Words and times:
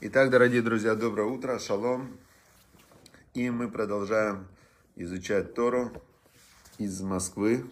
Итак, 0.00 0.30
дорогие 0.30 0.62
друзья, 0.62 0.94
доброе 0.94 1.26
утро, 1.26 1.58
шалом. 1.58 2.16
И 3.34 3.50
мы 3.50 3.68
продолжаем 3.68 4.46
изучать 4.94 5.54
Тору 5.54 5.90
из 6.78 7.00
Москвы. 7.00 7.68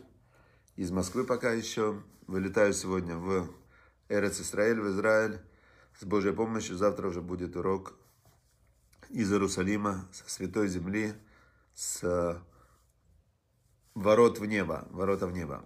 Из 0.75 0.91
Москвы 0.91 1.23
пока 1.23 1.53
еще. 1.53 2.03
Вылетаю 2.27 2.73
сегодня 2.73 3.17
в 3.17 3.49
Эрец 4.09 4.41
Исраэль, 4.41 4.81
в 4.81 4.89
Израиль. 4.89 5.39
С 6.01 6.05
Божьей 6.05 6.33
помощью 6.33 6.75
завтра 6.75 7.07
уже 7.07 7.21
будет 7.23 7.55
урок 7.55 7.95
из 9.09 9.31
Иерусалима, 9.31 10.09
со 10.11 10.29
Святой 10.29 10.67
Земли, 10.67 11.15
с 11.75 12.43
ворот 13.95 14.41
в 14.41 14.47
небо, 14.47 14.89
ворота 14.91 15.29
в 15.29 15.33
небо. 15.33 15.65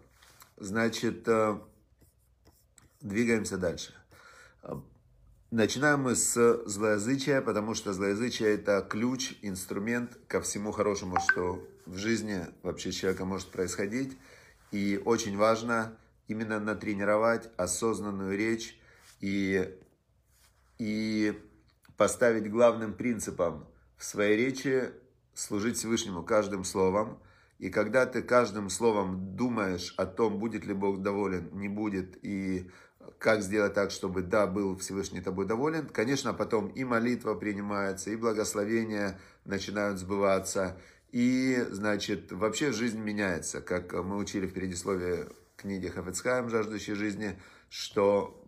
Значит, 0.58 1.27
э, 1.27 1.58
двигаемся 3.00 3.56
дальше. 3.56 3.95
Начинаем 5.51 6.03
мы 6.03 6.14
с 6.14 6.62
злоязычия, 6.64 7.41
потому 7.41 7.75
что 7.75 7.93
злоязычие 7.93 8.50
это 8.50 8.86
ключ, 8.89 9.35
инструмент 9.43 10.17
ко 10.29 10.41
всему 10.41 10.71
хорошему, 10.71 11.17
что 11.29 11.67
в 11.86 11.96
жизни 11.96 12.46
вообще 12.63 12.93
человека 12.93 13.25
может 13.25 13.49
происходить. 13.49 14.17
И 14.71 15.03
очень 15.05 15.36
важно 15.36 15.99
именно 16.29 16.61
натренировать 16.61 17.50
осознанную 17.57 18.39
речь 18.39 18.79
и, 19.18 19.77
и 20.79 21.36
поставить 21.96 22.49
главным 22.49 22.94
принципом 22.94 23.67
в 23.96 24.05
своей 24.05 24.36
речи 24.36 24.93
служить 25.35 25.79
Всевышнему 25.79 26.22
каждым 26.22 26.63
словом. 26.63 27.19
И 27.58 27.71
когда 27.71 28.07
ты 28.07 28.22
каждым 28.22 28.71
словом 28.71 29.35
думаешь 29.35 29.94
о 29.96 30.07
том, 30.07 30.39
будет 30.39 30.64
ли 30.64 30.75
Бог 30.75 31.03
доволен, 31.03 31.50
не 31.55 31.69
будет, 31.69 32.25
и 32.25 32.70
как 33.19 33.42
сделать 33.42 33.75
так, 33.75 33.91
чтобы, 33.91 34.23
да, 34.23 34.47
был 34.47 34.77
Всевышний 34.77 35.20
тобой 35.20 35.47
доволен. 35.47 35.87
Конечно, 35.87 36.33
потом 36.33 36.69
и 36.69 36.84
молитва 36.84 37.34
принимается, 37.34 38.11
и 38.11 38.17
благословения 38.17 39.19
начинают 39.45 39.98
сбываться, 39.98 40.77
и, 41.11 41.67
значит, 41.70 42.30
вообще 42.30 42.72
жизнь 42.72 43.00
меняется, 43.00 43.61
как 43.61 43.92
мы 43.92 44.17
учили 44.17 44.47
в 44.47 44.55
предисловии 44.55 45.27
книги 45.56 45.89
Хафецхайм 45.89 46.48
«Жаждущей 46.48 46.94
жизни», 46.94 47.39
что 47.69 48.44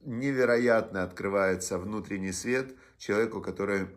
невероятно 0.00 1.02
открывается 1.02 1.78
внутренний 1.78 2.32
свет 2.32 2.76
человеку, 2.98 3.40
который 3.40 3.88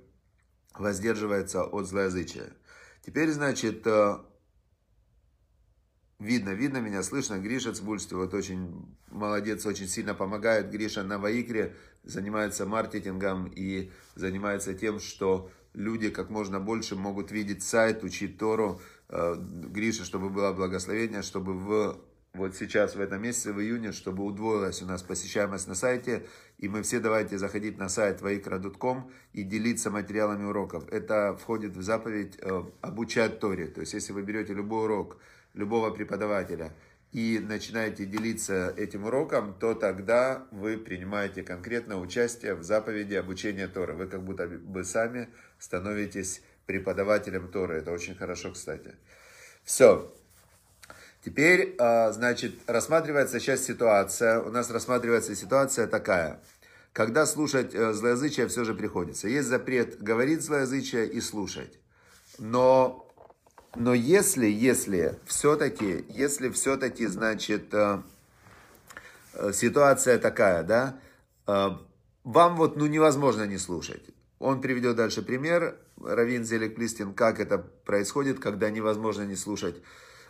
воздерживается 0.73 1.64
от 1.64 1.86
злоязычия. 1.88 2.54
Теперь, 3.06 3.30
значит, 3.32 3.86
Видно, 6.20 6.50
видно 6.50 6.80
меня, 6.80 7.02
слышно. 7.02 7.39
Гриша 7.39 7.73
Цбульство, 7.73 8.17
вот 8.17 8.34
очень 8.34 8.86
молодец, 9.09 9.66
очень 9.66 9.88
сильно 9.88 10.14
помогает. 10.14 10.70
Гриша 10.70 11.02
на 11.03 11.17
Ваикре 11.17 11.76
занимается 12.03 12.66
маркетингом 12.66 13.45
и 13.48 13.89
занимается 14.16 14.73
тем, 14.73 15.00
что 15.00 15.50
люди 15.73 16.09
как 16.09 16.30
можно 16.30 16.59
больше 16.59 16.98
могут 16.98 17.31
видеть 17.31 17.64
сайт, 17.64 18.03
учить 18.03 18.38
Тору. 18.38 18.81
Э, 19.08 19.36
Гриша, 19.38 20.03
чтобы 20.03 20.30
было 20.30 20.52
благословение, 20.52 21.22
чтобы 21.22 21.53
в 21.53 22.02
вот 22.33 22.56
сейчас, 22.56 22.95
в 22.95 23.02
этом 23.02 23.23
месяце, 23.23 23.52
в 23.52 23.59
июне, 23.59 23.92
чтобы 23.92 24.23
удвоилась 24.23 24.83
у 24.83 24.86
нас 24.86 25.02
посещаемость 25.02 25.67
на 25.67 25.73
сайте. 25.73 26.28
И 26.59 26.70
мы 26.70 26.83
все 26.83 27.00
давайте 27.00 27.38
заходить 27.38 27.78
на 27.78 27.89
сайт 27.89 28.22
vaikra.com 28.22 29.09
и 29.33 29.44
делиться 29.44 29.89
материалами 29.89 30.44
уроков. 30.44 30.88
Это 30.89 31.36
входит 31.36 31.76
в 31.76 31.81
заповедь 31.81 32.38
э, 32.39 32.64
обучать 32.81 33.39
Торе. 33.39 33.67
То 33.67 33.81
есть, 33.81 33.94
если 33.94 34.14
вы 34.14 34.22
берете 34.22 34.54
любой 34.54 34.83
урок, 34.83 35.17
любого 35.53 35.92
преподавателя 35.92 36.73
и 37.11 37.39
начинаете 37.39 38.05
делиться 38.05 38.73
этим 38.78 39.05
уроком, 39.05 39.55
то 39.59 39.73
тогда 39.73 40.45
вы 40.52 40.78
принимаете 40.78 41.42
конкретное 41.42 41.97
участие 41.97 42.53
в 42.53 42.64
заповеди 42.64 43.16
обучения 43.16 43.67
Тора. 43.67 43.94
Вы 43.94 44.08
как 44.08 44.23
будто 44.23 44.47
бы 44.47 44.83
сами 44.83 45.30
становитесь 45.58 46.42
преподавателем 46.67 47.47
Торы. 47.47 47.77
Это 47.77 47.92
очень 47.92 48.16
хорошо, 48.16 48.52
кстати. 48.52 48.94
Все. 49.64 50.14
Теперь, 51.26 51.76
а, 51.80 52.11
значит, 52.11 52.55
рассматривается 52.67 53.39
сейчас 53.39 53.64
ситуация. 53.64 54.39
У 54.42 54.52
нас 54.52 54.70
рассматривается 54.70 55.36
ситуация 55.36 55.88
такая. 55.88 56.39
Когда 56.93 57.26
слушать 57.26 57.73
э, 57.73 57.93
злоязычие 57.93 58.48
все 58.48 58.64
же 58.64 58.73
приходится. 58.73 59.27
Есть 59.27 59.48
запрет 59.48 60.02
говорить 60.02 60.42
злоязычие 60.42 61.08
и 61.08 61.21
слушать. 61.21 61.80
Но 62.39 63.08
но 63.76 63.94
если, 63.94 64.48
если 64.48 65.20
все-таки, 65.26 66.06
если 66.10 66.50
все-таки, 66.50 67.06
значит, 67.06 67.74
э, 67.74 68.02
э, 69.34 69.52
ситуация 69.54 70.18
такая, 70.18 70.64
да, 70.64 71.00
э, 71.48 71.70
вам 72.24 72.56
вот, 72.56 72.78
ну, 72.78 72.88
невозможно 72.88 73.44
не 73.44 73.58
слушать. 73.58 74.04
Он 74.40 74.62
приведет 74.62 74.96
дальше 74.96 75.22
пример, 75.22 75.78
Равин 76.02 76.46
Зелик 76.46 76.76
Плистин, 76.76 77.14
как 77.14 77.40
это 77.40 77.58
происходит, 77.58 78.40
когда 78.40 78.70
невозможно 78.70 79.24
не 79.24 79.36
слушать. 79.36 79.76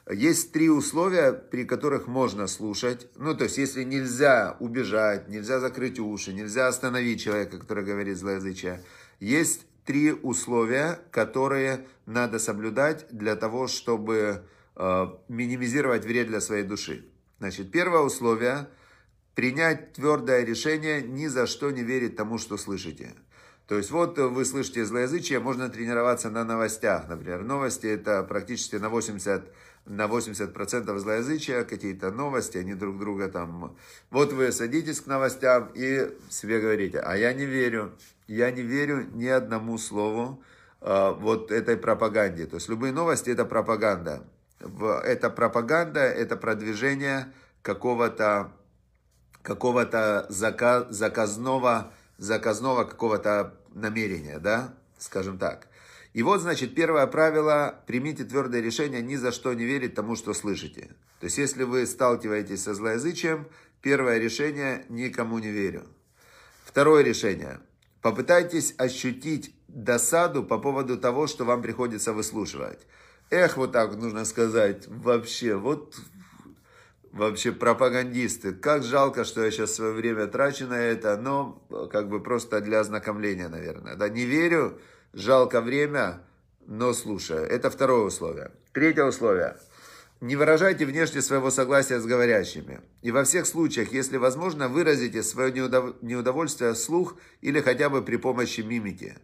Есть 0.09 0.51
три 0.51 0.69
условия, 0.69 1.33
при 1.33 1.65
которых 1.65 2.07
можно 2.07 2.47
слушать. 2.47 3.07
Ну, 3.15 3.35
то 3.35 3.43
есть, 3.43 3.59
если 3.59 3.83
нельзя 3.83 4.57
убежать, 4.59 5.29
нельзя 5.29 5.59
закрыть 5.59 5.99
уши, 5.99 6.33
нельзя 6.33 6.67
остановить 6.67 7.21
человека, 7.21 7.59
который 7.59 7.85
говорит 7.85 8.17
злоязычие. 8.17 8.83
Есть 9.19 9.67
три 9.89 10.11
условия, 10.11 10.99
которые 11.09 11.87
надо 12.05 12.37
соблюдать 12.37 13.07
для 13.09 13.35
того, 13.35 13.65
чтобы 13.65 14.43
э, 14.75 15.07
минимизировать 15.29 16.05
вред 16.05 16.27
для 16.27 16.41
своей 16.41 16.61
души. 16.61 17.07
Значит, 17.39 17.71
первое 17.71 18.01
условие– 18.01 18.67
принять 19.33 19.93
твердое 19.93 20.43
решение 20.45 21.01
ни 21.01 21.25
за 21.25 21.47
что 21.47 21.71
не 21.71 21.81
верить 21.81 22.15
тому, 22.15 22.37
что 22.37 22.55
слышите. 22.57 23.15
То 23.65 23.77
есть 23.77 23.89
вот 23.89 24.19
вы 24.19 24.45
слышите 24.45 24.85
злоязычие, 24.85 25.39
можно 25.39 25.69
тренироваться 25.69 26.29
на 26.29 26.43
новостях. 26.43 27.09
Например, 27.09 27.41
новости 27.41 27.87
это 27.87 28.21
практически 28.21 28.75
на 28.75 28.89
80 28.89 29.43
на 29.85 30.05
80% 30.05 30.99
злоязычия, 30.99 31.63
какие-то 31.63 32.11
новости, 32.11 32.59
они 32.59 32.75
друг 32.75 32.99
друга 32.99 33.27
там... 33.27 33.75
Вот 34.11 34.33
вы 34.33 34.51
садитесь 34.51 35.01
к 35.01 35.07
новостям 35.07 35.71
и 35.73 36.15
себе 36.29 36.59
говорите, 36.59 36.99
а 36.99 37.17
я 37.17 37.33
не 37.33 37.45
верю, 37.45 37.93
я 38.29 38.51
не 38.51 38.61
верю 38.61 39.09
ни 39.13 39.25
одному 39.25 39.77
слову 39.77 40.43
э, 40.81 41.13
вот 41.17 41.51
этой 41.51 41.77
пропаганде. 41.77 42.45
То 42.45 42.55
есть 42.57 42.69
любые 42.69 42.93
новости 42.93 43.31
это 43.31 43.43
пропаганда. 43.43 44.23
Это 44.59 45.29
пропаганда, 45.29 46.01
это 46.01 46.37
продвижение 46.37 47.33
какого-то 47.61 48.51
какого-то 49.41 50.25
заказ, 50.29 50.87
заказного, 50.89 51.93
заказного 52.17 52.83
какого-то 52.83 53.55
намерения, 53.73 54.37
да, 54.37 54.75
скажем 54.97 55.37
так. 55.39 55.67
И 56.13 56.21
вот, 56.23 56.41
значит, 56.41 56.75
первое 56.75 57.07
правило, 57.07 57.81
примите 57.87 58.25
твердое 58.25 58.61
решение 58.61 59.01
ни 59.01 59.15
за 59.15 59.31
что 59.31 59.53
не 59.53 59.63
верить 59.63 59.95
тому, 59.95 60.15
что 60.15 60.33
слышите. 60.33 60.89
То 61.19 61.25
есть, 61.25 61.37
если 61.37 61.63
вы 61.63 61.85
сталкиваетесь 61.85 62.63
со 62.63 62.73
злоязычием, 62.73 63.47
первое 63.81 64.17
решение, 64.17 64.85
никому 64.89 65.39
не 65.39 65.49
верю. 65.49 65.87
Второе 66.65 67.03
решение, 67.03 67.61
Попытайтесь 68.01 68.73
ощутить 68.77 69.55
досаду 69.67 70.43
по 70.43 70.57
поводу 70.57 70.97
того, 70.97 71.27
что 71.27 71.45
вам 71.45 71.61
приходится 71.61 72.13
выслушивать. 72.13 72.79
Эх, 73.29 73.57
вот 73.57 73.71
так 73.71 73.95
нужно 73.95 74.25
сказать, 74.25 74.87
вообще, 74.87 75.55
вот 75.55 75.95
вообще 77.11 77.51
пропагандисты. 77.51 78.53
Как 78.53 78.83
жалко, 78.83 79.23
что 79.25 79.43
я 79.43 79.51
сейчас 79.51 79.75
свое 79.75 79.93
время 79.93 80.27
трачу 80.27 80.65
на 80.65 80.79
это, 80.79 81.17
но 81.17 81.61
как 81.91 82.09
бы 82.09 82.21
просто 82.21 82.61
для 82.61 82.79
ознакомления, 82.79 83.49
наверное. 83.49 83.95
Да, 83.95 84.09
не 84.09 84.25
верю, 84.25 84.79
жалко 85.13 85.61
время, 85.61 86.21
но 86.65 86.93
слушаю. 86.93 87.45
Это 87.45 87.69
второе 87.69 88.05
условие. 88.05 88.51
Третье 88.73 89.03
условие– 89.03 89.57
не 90.21 90.35
выражайте 90.35 90.85
внешне 90.85 91.21
своего 91.21 91.49
согласия 91.49 91.99
с 91.99 92.05
говорящими. 92.05 92.81
И 93.01 93.11
во 93.11 93.23
всех 93.23 93.45
случаях, 93.45 93.93
если 93.93 94.17
возможно, 94.17 94.67
выразите 94.67 95.23
свое 95.23 95.51
неудовольствие 96.01 96.73
вслух 96.73 97.15
или 97.41 97.61
хотя 97.61 97.89
бы 97.89 98.01
при 98.01 98.17
помощи 98.17 98.61
мимики. 98.61 99.17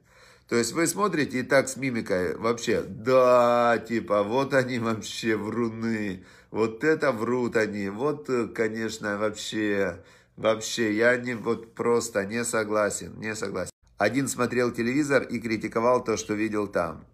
То 0.47 0.55
есть 0.55 0.73
вы 0.73 0.85
смотрите 0.85 1.39
и 1.39 1.43
так 1.43 1.67
с 1.67 1.75
мимикой 1.75 2.37
вообще, 2.37 2.83
да, 2.83 3.83
типа, 3.87 4.23
вот 4.23 4.53
они 4.53 4.77
вообще 4.77 5.35
вруны, 5.35 6.23
вот 6.51 6.83
это 6.83 7.11
врут 7.11 7.57
они, 7.57 7.89
вот, 7.89 8.29
конечно, 8.53 9.17
вообще, 9.17 10.03
вообще, 10.37 10.93
я 10.93 11.17
не, 11.17 11.33
вот 11.33 11.73
просто 11.73 12.25
не 12.25 12.45
согласен, 12.45 13.19
не 13.19 13.33
согласен. 13.33 13.71
Один 13.97 14.27
смотрел 14.27 14.71
телевизор 14.71 15.23
и 15.23 15.39
критиковал 15.39 16.03
то, 16.03 16.15
что 16.15 16.35
видел 16.35 16.67
там. 16.67 17.05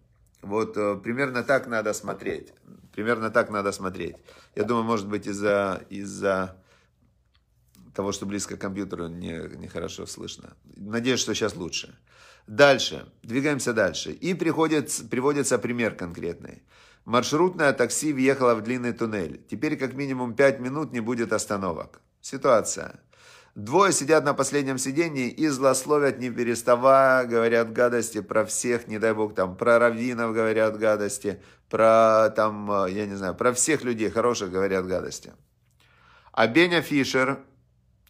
Вот 0.42 0.76
э, 0.76 0.96
примерно 0.96 1.42
так 1.42 1.68
надо 1.68 1.92
смотреть. 1.94 2.52
Примерно 2.92 3.30
так 3.30 3.50
надо 3.50 3.72
смотреть. 3.72 4.16
Я 4.54 4.64
думаю, 4.64 4.84
может 4.84 5.08
быть, 5.08 5.26
из-за 5.26 5.84
из 5.90 6.22
того, 7.94 8.12
что 8.12 8.26
близко 8.26 8.56
к 8.56 8.60
компьютеру, 8.60 9.08
нехорошо 9.08 9.56
не, 9.56 9.68
хорошо 9.68 10.06
слышно. 10.06 10.56
Надеюсь, 10.76 11.20
что 11.20 11.34
сейчас 11.34 11.56
лучше. 11.56 11.94
Дальше. 12.46 13.06
Двигаемся 13.22 13.72
дальше. 13.72 14.12
И 14.12 14.34
приходит, 14.34 14.90
приводится 15.10 15.58
пример 15.58 15.94
конкретный. 15.94 16.62
Маршрутное 17.04 17.72
такси 17.72 18.12
въехало 18.12 18.54
в 18.54 18.62
длинный 18.62 18.92
туннель. 18.92 19.42
Теперь 19.50 19.76
как 19.76 19.94
минимум 19.94 20.34
5 20.34 20.60
минут 20.60 20.92
не 20.92 21.00
будет 21.00 21.32
остановок. 21.32 22.00
Ситуация. 22.20 23.00
Двое 23.54 23.92
сидят 23.92 24.24
на 24.24 24.32
последнем 24.32 24.78
сидении 24.78 25.28
и 25.28 25.46
злословят, 25.48 26.18
не 26.18 26.30
переставая, 26.30 27.26
говорят 27.26 27.70
гадости 27.72 28.22
про 28.22 28.46
всех, 28.46 28.88
не 28.88 28.98
дай 28.98 29.12
бог, 29.12 29.34
там, 29.34 29.56
про 29.56 29.78
раввинов 29.78 30.32
говорят 30.32 30.78
гадости, 30.78 31.42
про, 31.68 32.30
там, 32.34 32.70
э, 32.86 32.92
я 32.92 33.06
не 33.06 33.14
знаю, 33.14 33.34
про 33.34 33.52
всех 33.52 33.84
людей 33.84 34.08
хороших 34.08 34.50
говорят 34.50 34.86
гадости. 34.86 35.34
А 36.32 36.46
Беня 36.46 36.80
Фишер 36.80 37.40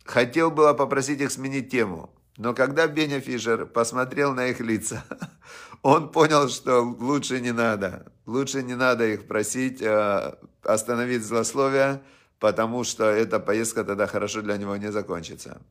хотел 0.05 0.53
было 0.53 0.75
попросить 0.75 1.21
их 1.21 1.33
сменить 1.33 1.73
тему, 1.73 2.15
но 2.37 2.55
когда 2.55 2.87
Беня 2.87 3.21
Фишер 3.21 3.67
посмотрел 3.67 4.35
на 4.35 4.47
их 4.47 4.61
лица, 4.61 5.05
он 5.83 6.13
понял, 6.13 6.49
что 6.51 6.83
лучше 6.83 7.41
не 7.41 7.53
надо. 7.53 8.13
Лучше 8.27 8.63
не 8.63 8.77
надо 8.77 9.09
их 9.09 9.27
просить 9.27 9.83
э, 9.83 10.35
остановить 10.63 11.25
злословие, 11.25 12.01
потому 12.43 12.83
что 12.83 13.05
эта 13.05 13.39
поездка 13.39 13.85
тогда 13.85 14.09
хорошо 14.09 14.43
для 14.43 14.57
него 14.57 14.77
не 14.77 14.91
закончится. 14.91 15.63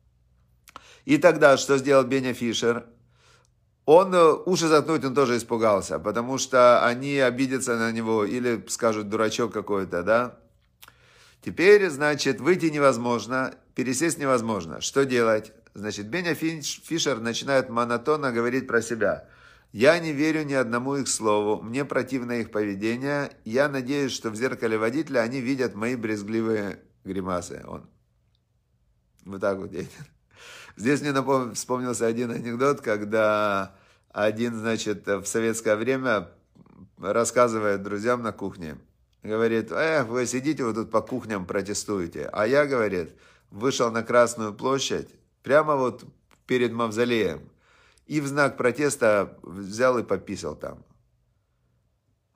И 1.04 1.18
тогда 1.18 1.58
что 1.58 1.76
сделал 1.76 2.04
Беня 2.04 2.32
Фишер? 2.32 2.86
Он 3.84 4.14
э, 4.14 4.32
уши 4.46 4.68
заткнуть 4.68 5.04
он 5.04 5.14
тоже 5.14 5.36
испугался, 5.36 5.98
потому 5.98 6.38
что 6.38 6.82
они 6.86 7.18
обидятся 7.18 7.76
на 7.76 7.92
него 7.92 8.24
или 8.24 8.64
скажут 8.68 9.10
дурачок 9.10 9.52
какой-то, 9.52 10.02
да? 10.02 10.38
Теперь, 11.44 11.90
значит, 11.90 12.40
выйти 12.40 12.66
невозможно, 12.66 13.54
пересесть 13.74 14.16
невозможно. 14.16 14.80
Что 14.80 15.04
делать? 15.04 15.52
Значит, 15.74 16.06
Беня 16.06 16.34
Фишер 16.34 17.20
начинает 17.20 17.68
монотонно 17.68 18.32
говорить 18.32 18.66
про 18.66 18.80
себя. 18.80 19.28
Я 19.72 19.98
не 19.98 20.12
верю 20.12 20.44
ни 20.44 20.52
одному 20.52 20.96
их 20.96 21.08
слову, 21.08 21.62
мне 21.62 21.86
противно 21.86 22.32
их 22.32 22.50
поведение. 22.50 23.32
Я 23.44 23.68
надеюсь, 23.70 24.12
что 24.12 24.28
в 24.28 24.36
зеркале 24.36 24.76
водителя 24.76 25.20
они 25.20 25.40
видят 25.40 25.74
мои 25.74 25.96
брезгливые 25.96 26.80
гримасы. 27.04 27.64
Он 27.66 27.88
вот 29.24 29.40
так 29.40 29.56
вот 29.58 29.72
едет. 29.72 29.90
Здесь 30.76 31.00
мне 31.00 31.12
напом... 31.12 31.54
вспомнился 31.54 32.06
один 32.06 32.30
анекдот, 32.30 32.82
когда 32.82 33.74
один, 34.10 34.56
значит, 34.56 35.06
в 35.06 35.24
советское 35.24 35.76
время 35.76 36.28
рассказывает 36.98 37.82
друзьям 37.82 38.22
на 38.22 38.32
кухне. 38.32 38.76
Говорит, 39.22 39.70
эх, 39.72 40.06
вы 40.08 40.26
сидите 40.26 40.64
вот 40.64 40.74
тут 40.74 40.90
по 40.90 41.00
кухням 41.00 41.46
протестуете. 41.46 42.28
А 42.32 42.46
я, 42.46 42.66
говорит, 42.66 43.14
вышел 43.50 43.90
на 43.90 44.02
Красную 44.02 44.52
площадь, 44.52 45.08
прямо 45.42 45.76
вот 45.76 46.04
перед 46.46 46.72
мавзолеем, 46.72 47.48
и 48.06 48.20
в 48.20 48.26
знак 48.26 48.56
протеста 48.56 49.38
взял 49.42 49.98
и 49.98 50.02
пописал 50.02 50.56
там. 50.56 50.84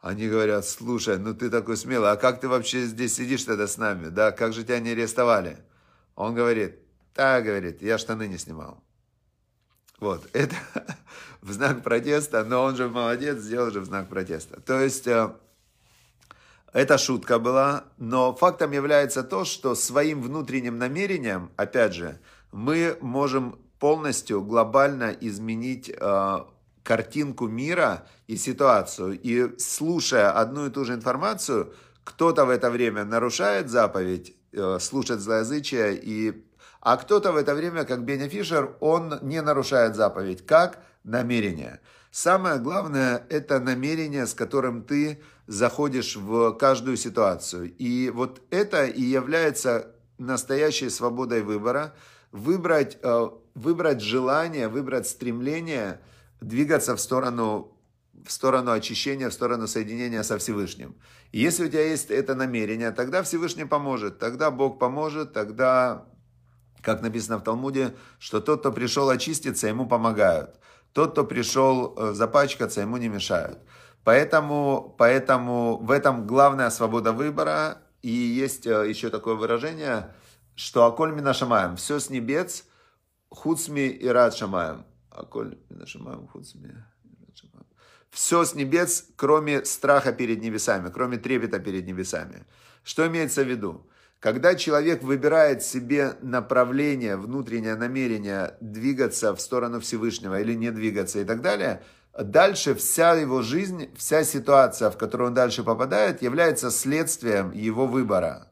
Они 0.00 0.28
говорят, 0.28 0.66
слушай, 0.66 1.18
ну 1.18 1.34
ты 1.34 1.50
такой 1.50 1.76
смелый, 1.76 2.10
а 2.10 2.16
как 2.16 2.40
ты 2.40 2.48
вообще 2.48 2.84
здесь 2.84 3.14
сидишь 3.14 3.44
тогда 3.44 3.66
с 3.66 3.76
нами, 3.76 4.08
да, 4.08 4.30
как 4.30 4.52
же 4.52 4.62
тебя 4.62 4.78
не 4.78 4.90
арестовали? 4.90 5.58
Он 6.14 6.34
говорит, 6.34 6.78
да, 7.14 7.40
говорит, 7.40 7.82
я 7.82 7.98
штаны 7.98 8.28
не 8.28 8.38
снимал. 8.38 8.82
Вот, 9.98 10.28
это 10.32 10.56
в 11.40 11.52
знак 11.52 11.82
протеста, 11.82 12.44
но 12.44 12.62
он 12.62 12.76
же 12.76 12.88
молодец, 12.88 13.38
сделал 13.38 13.70
же 13.70 13.80
в 13.80 13.86
знак 13.86 14.08
протеста. 14.08 14.60
То 14.60 14.80
есть, 14.80 15.06
э, 15.06 15.32
это 16.72 16.98
шутка 16.98 17.38
была, 17.38 17.84
но 17.96 18.34
фактом 18.34 18.72
является 18.72 19.22
то, 19.22 19.44
что 19.44 19.74
своим 19.74 20.22
внутренним 20.22 20.78
намерением, 20.78 21.50
опять 21.56 21.94
же, 21.94 22.20
мы 22.52 22.98
можем 23.00 23.58
полностью 23.78 24.42
глобально 24.42 25.14
изменить 25.20 25.90
э, 25.90 26.38
картинку 26.82 27.48
мира 27.48 28.06
и 28.26 28.36
ситуацию. 28.36 29.18
И 29.20 29.58
слушая 29.58 30.30
одну 30.30 30.66
и 30.66 30.70
ту 30.70 30.84
же 30.84 30.94
информацию, 30.94 31.74
кто-то 32.04 32.44
в 32.44 32.50
это 32.50 32.70
время 32.70 33.04
нарушает 33.04 33.68
заповедь, 33.68 34.36
э, 34.52 34.78
слушает 34.80 35.20
злоязычие, 35.20 35.98
и... 36.00 36.44
а 36.80 36.96
кто-то 36.96 37.32
в 37.32 37.36
это 37.36 37.54
время, 37.54 37.84
как 37.84 38.04
Беня 38.04 38.28
Фишер, 38.28 38.76
он 38.80 39.18
не 39.22 39.42
нарушает 39.42 39.96
заповедь. 39.96 40.46
Как? 40.46 40.78
Намерение. 41.04 41.80
Самое 42.10 42.58
главное– 42.58 43.26
это 43.28 43.60
намерение, 43.60 44.26
с 44.26 44.34
которым 44.34 44.82
ты 44.82 45.20
заходишь 45.46 46.16
в 46.16 46.52
каждую 46.52 46.96
ситуацию. 46.96 47.72
И 47.76 48.10
вот 48.10 48.40
это 48.50 48.86
и 48.86 49.02
является 49.02 49.92
настоящей 50.18 50.88
свободой 50.88 51.42
выбора. 51.42 51.92
Выбрать 52.36 52.98
э, 53.02 53.28
выбрать 53.56 54.02
желание, 54.02 54.68
выбрать 54.68 55.08
стремление 55.08 56.00
двигаться 56.40 56.94
в 56.94 57.00
сторону, 57.00 57.72
в 58.24 58.30
сторону 58.30 58.70
очищения, 58.70 59.30
в 59.30 59.32
сторону 59.32 59.66
соединения 59.66 60.22
со 60.22 60.36
Всевышним. 60.36 60.94
И 61.32 61.40
если 61.40 61.64
у 61.64 61.68
тебя 61.68 61.88
есть 61.88 62.10
это 62.10 62.34
намерение, 62.34 62.90
тогда 62.90 63.22
Всевышний 63.22 63.64
поможет, 63.64 64.18
тогда 64.18 64.50
Бог 64.50 64.78
поможет, 64.78 65.32
тогда, 65.32 66.04
как 66.82 67.00
написано 67.00 67.38
в 67.38 67.42
Талмуде, 67.42 67.94
что 68.18 68.40
тот, 68.40 68.60
кто 68.60 68.72
пришел 68.72 69.08
очиститься, 69.08 69.66
ему 69.66 69.86
помогают. 69.86 70.56
Тот, 70.92 71.12
кто 71.12 71.24
пришел 71.24 71.94
э, 71.96 72.12
запачкаться, 72.12 72.82
ему 72.82 72.98
не 72.98 73.08
мешают. 73.08 73.58
Поэтому, 74.04 74.94
поэтому 74.98 75.78
в 75.78 75.90
этом 75.90 76.26
главная 76.26 76.70
свобода 76.70 77.12
выбора. 77.12 77.78
И 78.02 78.10
есть 78.10 78.66
э, 78.66 78.88
еще 78.88 79.08
такое 79.08 79.34
выражение, 79.34 80.14
что 80.56 80.84
«Аколь 80.84 81.12
минашамаем»– 81.12 81.76
«все 81.76 82.00
с 82.00 82.10
небес», 82.10 82.64
Хуцми 83.28 83.88
и 83.88 84.08
Рад 84.08 84.34
Шамаем. 84.34 84.84
Аколь 85.10 85.58
Шамаем 85.84 86.26
Хуцми. 86.28 86.74
Все 88.10 88.44
с 88.44 88.54
небес, 88.54 89.08
кроме 89.16 89.64
страха 89.64 90.12
перед 90.12 90.40
небесами, 90.40 90.90
кроме 90.90 91.18
трепета 91.18 91.58
перед 91.58 91.86
небесами. 91.86 92.46
Что 92.82 93.06
имеется 93.06 93.44
в 93.44 93.48
виду? 93.48 93.86
Когда 94.20 94.54
человек 94.54 95.02
выбирает 95.02 95.62
себе 95.62 96.14
направление, 96.22 97.16
внутреннее 97.16 97.74
намерение 97.74 98.56
двигаться 98.62 99.34
в 99.34 99.40
сторону 99.40 99.80
Всевышнего 99.80 100.40
или 100.40 100.54
не 100.54 100.70
двигаться 100.70 101.18
и 101.18 101.24
так 101.24 101.42
далее, 101.42 101.82
дальше 102.18 102.74
вся 102.74 103.12
его 103.14 103.42
жизнь, 103.42 103.90
вся 103.96 104.24
ситуация, 104.24 104.90
в 104.90 104.96
которую 104.96 105.28
он 105.28 105.34
дальше 105.34 105.62
попадает, 105.62 106.22
является 106.22 106.70
следствием 106.70 107.52
его 107.52 107.86
выбора. 107.86 108.50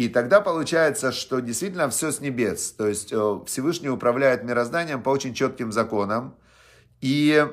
И 0.00 0.08
тогда 0.08 0.40
получается, 0.40 1.12
что 1.12 1.40
действительно 1.40 1.90
все 1.90 2.10
с 2.10 2.20
небес. 2.20 2.72
То 2.72 2.88
есть 2.88 3.12
э, 3.12 3.40
Всевышний 3.44 3.90
управляет 3.90 4.42
мирозданием 4.44 5.02
по 5.02 5.10
очень 5.10 5.34
четким 5.34 5.72
законам. 5.72 6.38
И, 7.02 7.46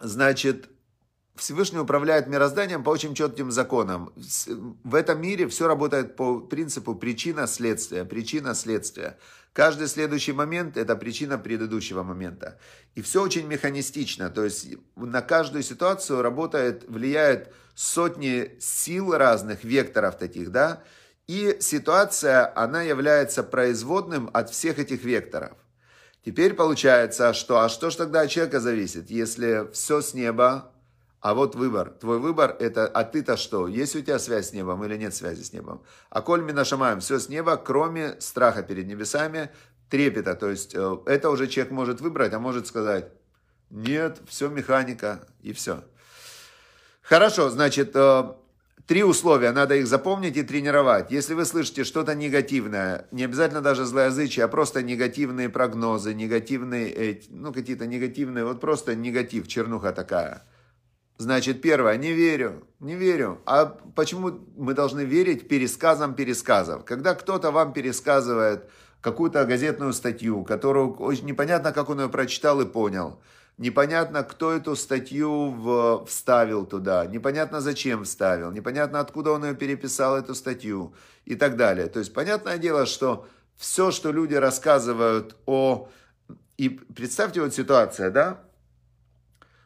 значит, 0.00 0.68
Всевышний 1.34 1.80
управляет 1.80 2.28
мирозданием 2.28 2.84
по 2.84 2.90
очень 2.90 3.16
четким 3.16 3.50
законам. 3.50 4.12
В 4.84 4.94
этом 4.94 5.20
мире 5.20 5.48
все 5.48 5.66
работает 5.66 6.14
по 6.14 6.38
принципу 6.38 6.94
причина-следствия, 6.94 8.04
причина-следствия. 8.04 9.18
Каждый 9.52 9.88
следующий 9.88 10.32
момент– 10.32 10.76
это 10.76 10.94
причина 10.94 11.36
предыдущего 11.36 12.04
момента. 12.04 12.60
И 12.94 13.02
все 13.02 13.24
очень 13.24 13.48
механистично, 13.48 14.30
то 14.30 14.44
есть 14.44 14.68
на 14.94 15.20
каждую 15.20 15.64
ситуацию 15.64 16.22
работает, 16.22 16.88
влияет 16.88 17.52
сотни 17.74 18.56
сил 18.60 19.16
разных, 19.16 19.64
векторов 19.64 20.16
таких, 20.16 20.52
да, 20.52 20.84
и 21.30 21.58
ситуация, 21.60 22.52
она 22.56 22.82
является 22.82 23.44
производным 23.44 24.28
от 24.32 24.50
всех 24.50 24.80
этих 24.80 25.04
векторов. 25.04 25.52
Теперь 26.24 26.54
получается, 26.54 27.34
что, 27.34 27.60
а 27.60 27.68
что 27.68 27.90
ж 27.90 27.94
тогда 27.94 28.22
от 28.22 28.30
человека 28.30 28.58
зависит, 28.58 29.10
если 29.10 29.70
все 29.72 30.00
с 30.00 30.12
неба, 30.12 30.72
а 31.20 31.34
вот 31.34 31.54
выбор. 31.54 31.90
Твой 31.90 32.18
выбор 32.18 32.56
это, 32.58 32.88
а 32.88 33.04
ты-то 33.04 33.36
что? 33.36 33.68
Есть 33.68 33.94
у 33.94 34.00
тебя 34.00 34.18
связь 34.18 34.48
с 34.48 34.52
небом 34.52 34.84
или 34.84 34.96
нет 34.96 35.14
связи 35.14 35.44
с 35.44 35.52
небом? 35.52 35.84
А 36.08 36.20
коль 36.20 36.42
мы 36.42 36.52
нажимаем 36.52 36.98
все 36.98 37.20
с 37.20 37.28
неба, 37.28 37.56
кроме 37.56 38.20
страха 38.20 38.64
перед 38.64 38.88
небесами, 38.88 39.50
трепета. 39.88 40.34
То 40.34 40.50
есть 40.50 40.74
э, 40.74 40.98
это 41.06 41.30
уже 41.30 41.46
человек 41.46 41.72
может 41.72 42.00
выбрать, 42.00 42.32
а 42.32 42.40
может 42.40 42.66
сказать, 42.66 43.12
нет, 43.70 44.18
все 44.26 44.48
механика 44.48 45.28
и 45.42 45.52
все. 45.52 45.84
Хорошо, 47.02 47.50
значит, 47.50 47.92
э, 47.94 48.34
Три 48.90 49.04
условия, 49.04 49.52
надо 49.52 49.76
их 49.76 49.86
запомнить 49.86 50.36
и 50.36 50.42
тренировать. 50.42 51.12
Если 51.12 51.34
вы 51.34 51.44
слышите 51.44 51.84
что-то 51.84 52.16
негативное, 52.16 53.06
не 53.12 53.22
обязательно 53.22 53.60
даже 53.60 53.84
злоязычие, 53.84 54.44
а 54.44 54.48
просто 54.48 54.82
негативные 54.82 55.48
прогнозы, 55.48 56.12
негативные, 56.12 57.20
ну 57.28 57.52
какие-то 57.52 57.86
негативные, 57.86 58.44
вот 58.44 58.60
просто 58.60 58.96
негатив, 58.96 59.46
чернуха 59.46 59.92
такая. 59.92 60.42
Значит, 61.18 61.62
первое, 61.62 61.96
не 61.98 62.10
верю, 62.10 62.66
не 62.80 62.96
верю. 62.96 63.40
А 63.46 63.66
почему 63.94 64.40
мы 64.56 64.74
должны 64.74 65.02
верить 65.02 65.46
пересказам 65.46 66.14
пересказов? 66.14 66.84
Когда 66.84 67.14
кто-то 67.14 67.52
вам 67.52 67.72
пересказывает 67.72 68.68
какую-то 69.00 69.44
газетную 69.44 69.92
статью, 69.92 70.42
которую 70.42 70.96
очень 70.96 71.26
непонятно, 71.26 71.70
как 71.70 71.90
он 71.90 72.00
ее 72.00 72.08
прочитал 72.08 72.60
и 72.60 72.66
понял– 72.66 73.20
Непонятно, 73.60 74.22
кто 74.22 74.52
эту 74.52 74.74
статью 74.74 75.50
в, 75.50 76.06
вставил 76.06 76.64
туда, 76.64 77.04
непонятно, 77.04 77.60
зачем 77.60 78.04
вставил, 78.04 78.52
непонятно, 78.52 79.00
откуда 79.00 79.32
он 79.32 79.44
ее 79.44 79.54
переписал, 79.54 80.16
эту 80.16 80.34
статью 80.34 80.94
и 81.26 81.34
так 81.34 81.56
далее. 81.56 81.86
То 81.88 81.98
есть, 81.98 82.14
понятное 82.14 82.56
дело, 82.56 82.86
что 82.86 83.28
все, 83.56 83.90
что 83.90 84.12
люди 84.12 84.34
рассказывают 84.34 85.36
о... 85.44 85.90
И 86.56 86.70
представьте 86.70 87.42
вот 87.42 87.52
ситуация, 87.52 88.10
да? 88.10 88.40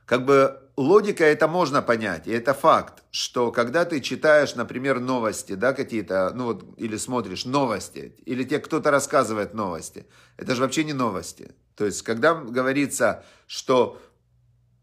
как 0.06 0.24
бы 0.24 0.60
логика 0.76 1.24
это 1.24 1.48
можно 1.48 1.82
понять, 1.82 2.26
и 2.26 2.32
это 2.32 2.52
факт, 2.52 3.02
что 3.10 3.52
когда 3.52 3.84
ты 3.84 4.00
читаешь, 4.00 4.54
например, 4.54 5.00
новости, 5.00 5.54
да, 5.54 5.72
какие-то, 5.72 6.32
ну 6.34 6.46
вот, 6.46 6.64
или 6.78 6.96
смотришь 6.96 7.44
новости, 7.44 8.16
или 8.26 8.44
тебе 8.44 8.58
кто-то 8.58 8.90
рассказывает 8.90 9.54
новости, 9.54 10.06
это 10.36 10.54
же 10.54 10.62
вообще 10.62 10.84
не 10.84 10.92
новости. 10.92 11.54
То 11.76 11.84
есть, 11.86 12.02
когда 12.02 12.34
говорится, 12.34 13.24
что 13.46 14.00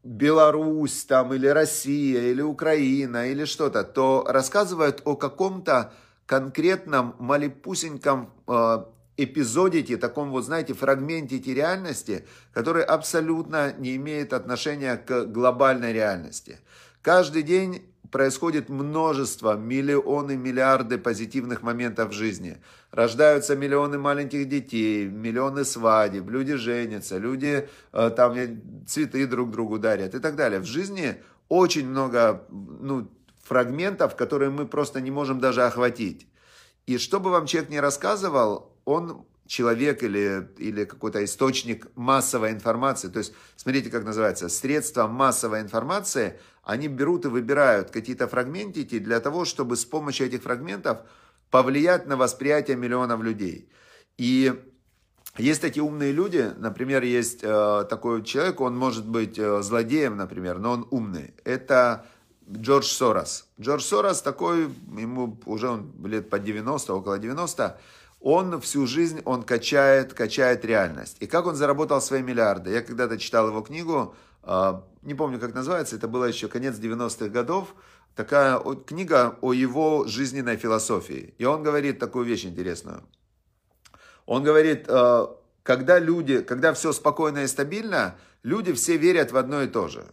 Беларусь 0.04 1.06
там, 1.06 1.34
или 1.34 1.48
Россия, 1.48 2.32
или 2.32 2.42
Украина, 2.42 3.30
или 3.30 3.46
что-то, 3.46 3.84
то 3.84 4.26
рассказывают 4.28 5.02
о 5.06 5.16
каком-то 5.16 5.94
конкретном 6.26 7.16
малепусеньком 7.20 8.34
э, 8.48 8.84
эпизодите, 9.18 9.98
таком 9.98 10.32
вот, 10.32 10.46
знаете, 10.46 10.74
фрагментите 10.74 11.54
реальности, 11.54 12.26
который 12.54 12.84
абсолютно 12.84 13.74
не 13.74 13.96
имеет 13.98 14.34
отношения 14.34 14.98
к 14.98 15.26
глобальной 15.26 15.94
реальности. 15.94 16.60
Каждый 17.02 17.44
день 17.44 17.91
происходит 18.12 18.70
множество, 18.70 19.56
миллионы, 19.56 20.36
миллиарды 20.38 20.98
позитивных 20.98 21.64
моментов 21.64 22.10
в 22.10 22.14
жизни. 22.14 22.58
Рождаются 22.92 23.56
миллионы 23.56 23.98
маленьких 23.98 24.48
детей, 24.50 25.08
миллионы 25.08 25.64
свадеб, 25.64 26.30
люди 26.30 26.56
женятся, 26.56 27.18
люди 27.18 27.70
э, 27.94 28.10
там 28.16 28.36
цветы 28.86 29.26
друг 29.26 29.52
другу 29.52 29.80
дарят 29.80 30.14
и 30.14 30.20
так 30.20 30.36
далее. 30.36 30.60
В 30.60 30.66
жизни 30.66 31.16
очень 31.48 31.88
много 31.88 32.46
ну, 32.50 33.10
фрагментов, 33.44 34.16
которые 34.16 34.52
мы 34.52 34.68
просто 34.68 35.02
не 35.02 35.12
можем 35.12 35.40
даже 35.40 35.64
охватить. 35.64 36.28
И 36.86 36.98
что 36.98 37.20
бы 37.20 37.30
вам 37.30 37.46
человек 37.46 37.70
не 37.70 37.80
рассказывал, 37.80 38.76
он 38.86 39.26
человек 39.52 40.02
или, 40.02 40.48
или 40.60 40.86
какой-то 40.86 41.22
источник 41.26 41.88
массовой 41.96 42.52
информации. 42.52 43.10
То 43.10 43.20
есть, 43.20 43.34
смотрите, 43.58 43.90
как 43.90 44.06
называется, 44.06 44.48
средства 44.48 45.08
массовой 45.08 45.60
информации, 45.60 46.40
они 46.64 46.88
берут 46.88 47.26
и 47.26 47.28
выбирают 47.28 47.92
какие-то 47.92 48.30
фрагментики 48.30 48.98
для 48.98 49.20
того, 49.20 49.44
чтобы 49.44 49.76
с 49.76 49.84
помощью 49.84 50.28
этих 50.28 50.44
фрагментов 50.44 51.00
повлиять 51.50 52.08
на 52.08 52.16
восприятие 52.16 52.78
миллионов 52.78 53.22
людей. 53.22 53.70
И 54.18 54.54
есть 55.38 55.62
такие 55.62 55.84
умные 55.84 56.14
люди, 56.14 56.54
например, 56.56 57.04
есть 57.04 57.40
э, 57.44 57.86
такой 57.90 58.24
человек, 58.24 58.62
он 58.62 58.78
может 58.78 59.06
быть 59.06 59.38
э, 59.38 59.62
злодеем, 59.62 60.16
например, 60.16 60.60
но 60.60 60.72
он 60.72 60.88
умный. 60.92 61.34
Это 61.44 62.06
Джордж 62.50 62.86
Сорос. 62.86 63.48
Джордж 63.60 63.82
Сорос 63.82 64.22
такой, 64.22 64.70
ему 64.98 65.38
уже 65.46 65.68
он 65.68 65.92
лет 66.06 66.30
по 66.30 66.40
90, 66.40 66.94
около 66.94 67.20
90, 67.20 67.78
он 68.22 68.62
всю 68.62 68.86
жизнь, 68.86 69.22
он 69.26 69.44
качает, 69.44 70.14
качает 70.14 70.64
реальность. 70.64 71.18
И 71.20 71.28
как 71.28 71.48
он 71.48 71.56
заработал 71.56 72.00
свои 72.02 72.22
миллиарды? 72.22 72.72
Я 72.72 72.82
когда-то 72.82 73.18
читал 73.18 73.48
его 73.48 73.62
книгу, 73.62 74.16
а, 74.44 74.86
не 75.02 75.16
помню, 75.16 75.40
как 75.40 75.56
называется, 75.56 75.96
это 75.96 76.08
было 76.08 76.26
еще 76.26 76.48
конец 76.48 76.76
90-х 76.76 77.30
годов, 77.30 77.76
такая 78.16 78.60
книга 78.86 79.38
о 79.42 79.54
его 79.54 80.06
жизненной 80.06 80.58
философии. 80.58 81.34
И 81.40 81.46
он 81.46 81.64
говорит 81.64 81.98
такую 81.98 82.26
вещь 82.26 82.46
интересную. 82.46 83.04
Он 84.28 84.44
говорит, 84.44 84.86
а, 84.88 85.36
когда 85.64 85.98
люди, 85.98 86.42
когда 86.42 86.74
все 86.74 86.94
спокойно 86.94 87.40
и 87.40 87.48
стабильно, 87.48 88.18
люди 88.44 88.72
все 88.74 88.98
верят 88.98 89.32
в 89.32 89.38
одно 89.38 89.64
и 89.64 89.68
то 89.68 89.88
же. 89.88 90.06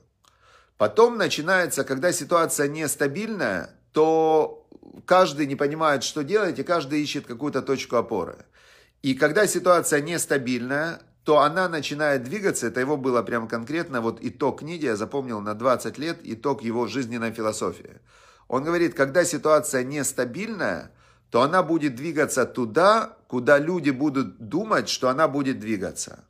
Потом 0.79 1.19
начинается, 1.19 1.85
когда 1.85 2.11
ситуация 2.13 2.69
нестабильная, 2.69 3.71
то 3.93 4.58
каждый 5.05 5.47
не 5.47 5.57
понимает, 5.57 6.03
что 6.03 6.23
делать, 6.23 6.59
и 6.59 6.63
каждый 6.63 7.03
ищет 7.03 7.27
какую-то 7.27 7.63
точку 7.63 7.97
опоры. 7.97 8.37
И 9.03 9.15
когда 9.15 9.47
ситуация 9.47 10.01
нестабильная, 10.01 11.01
то 11.25 11.41
она 11.41 11.69
начинает 11.69 12.25
двигаться, 12.25 12.69
это 12.69 12.81
его 12.81 12.97
было 12.97 13.23
прям 13.23 13.49
конкретно, 13.49 14.01
вот 14.01 14.19
итог 14.23 14.61
книги, 14.61 14.87
я 14.87 14.97
запомнил 14.97 15.41
на 15.41 15.55
20 15.55 15.99
лет, 15.99 16.21
итог 16.23 16.63
его 16.63 16.87
жизненной 16.87 17.33
философии. 17.33 18.01
Он 18.49 18.65
говорит, 18.65 18.95
когда 18.95 19.25
ситуация 19.25 19.85
нестабильная, 19.85 20.91
то 21.31 21.43
она 21.43 21.63
будет 21.63 21.95
двигаться 21.95 22.47
туда, 22.47 23.17
куда 23.27 23.59
люди 23.59 23.91
будут 23.91 24.39
думать, 24.39 24.89
что 24.89 25.11
она 25.11 25.29
будет 25.29 25.61
двигаться. 25.61 26.25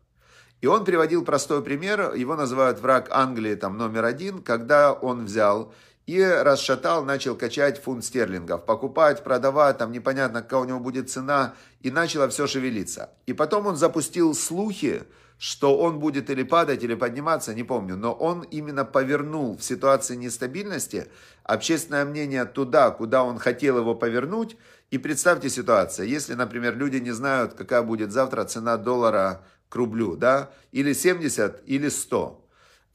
И 0.61 0.67
он 0.67 0.85
приводил 0.85 1.25
простой 1.25 1.62
пример, 1.62 2.15
его 2.15 2.35
называют 2.35 2.81
враг 2.81 3.09
Англии 3.11 3.55
там 3.55 3.79
номер 3.79 4.05
один, 4.05 4.43
когда 4.43 4.93
он 4.93 5.27
взял 5.27 5.73
и 6.09 6.25
расшатал, 6.25 7.05
начал 7.05 7.37
качать 7.37 7.83
фунт 7.83 8.03
стерлингов, 8.03 8.65
покупать, 8.65 9.23
продавать, 9.23 9.77
там 9.77 9.93
непонятно, 9.93 10.41
какая 10.41 10.61
у 10.61 10.65
него 10.65 10.81
будет 10.81 11.11
цена, 11.11 11.55
и 11.83 11.91
начало 11.91 12.31
все 12.31 12.47
шевелиться. 12.47 13.11
И 13.27 13.35
потом 13.35 13.67
он 13.67 13.77
запустил 13.77 14.33
слухи, 14.33 15.03
что 15.37 15.77
он 15.77 16.00
будет 16.00 16.31
или 16.31 16.45
падать, 16.45 16.83
или 16.83 16.95
подниматься, 16.95 17.53
не 17.53 17.62
помню, 17.62 17.97
но 17.97 18.15
он 18.15 18.41
именно 18.41 18.87
повернул 18.87 19.59
в 19.59 19.62
ситуации 19.62 20.17
нестабильности 20.17 21.09
общественное 21.43 22.07
мнение 22.07 22.47
туда, 22.47 22.91
куда 22.91 23.23
он 23.23 23.38
хотел 23.38 23.77
его 23.77 23.95
повернуть. 23.95 24.57
И 24.91 24.97
представьте 24.97 25.50
ситуацию, 25.50 26.09
если, 26.09 26.33
например, 26.33 26.75
люди 26.75 26.97
не 26.97 27.11
знают, 27.11 27.53
какая 27.53 27.83
будет 27.83 28.12
завтра 28.12 28.45
цена 28.45 28.79
доллара 28.79 29.45
к 29.69 29.77
рублю, 29.77 30.17
да, 30.17 30.49
или 30.73 30.95
70, 30.95 31.65
или 31.67 31.91
100, 31.91 32.48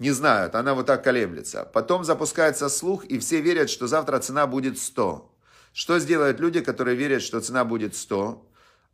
не 0.04 0.12
знают, 0.12 0.54
она 0.56 0.74
вот 0.74 0.86
так 0.86 1.02
колеблется. 1.04 1.64
Потом 1.74 2.04
запускается 2.04 2.68
слух, 2.68 3.06
и 3.06 3.18
все 3.20 3.40
верят, 3.40 3.70
что 3.70 3.88
завтра 3.88 4.20
цена 4.20 4.46
будет 4.48 4.78
100. 4.78 5.32
Что 5.72 5.98
сделают 6.00 6.42
люди, 6.42 6.60
которые 6.60 6.98
верят, 6.98 7.22
что 7.22 7.40
цена 7.40 7.64
будет 7.64 7.96
100? 7.96 8.46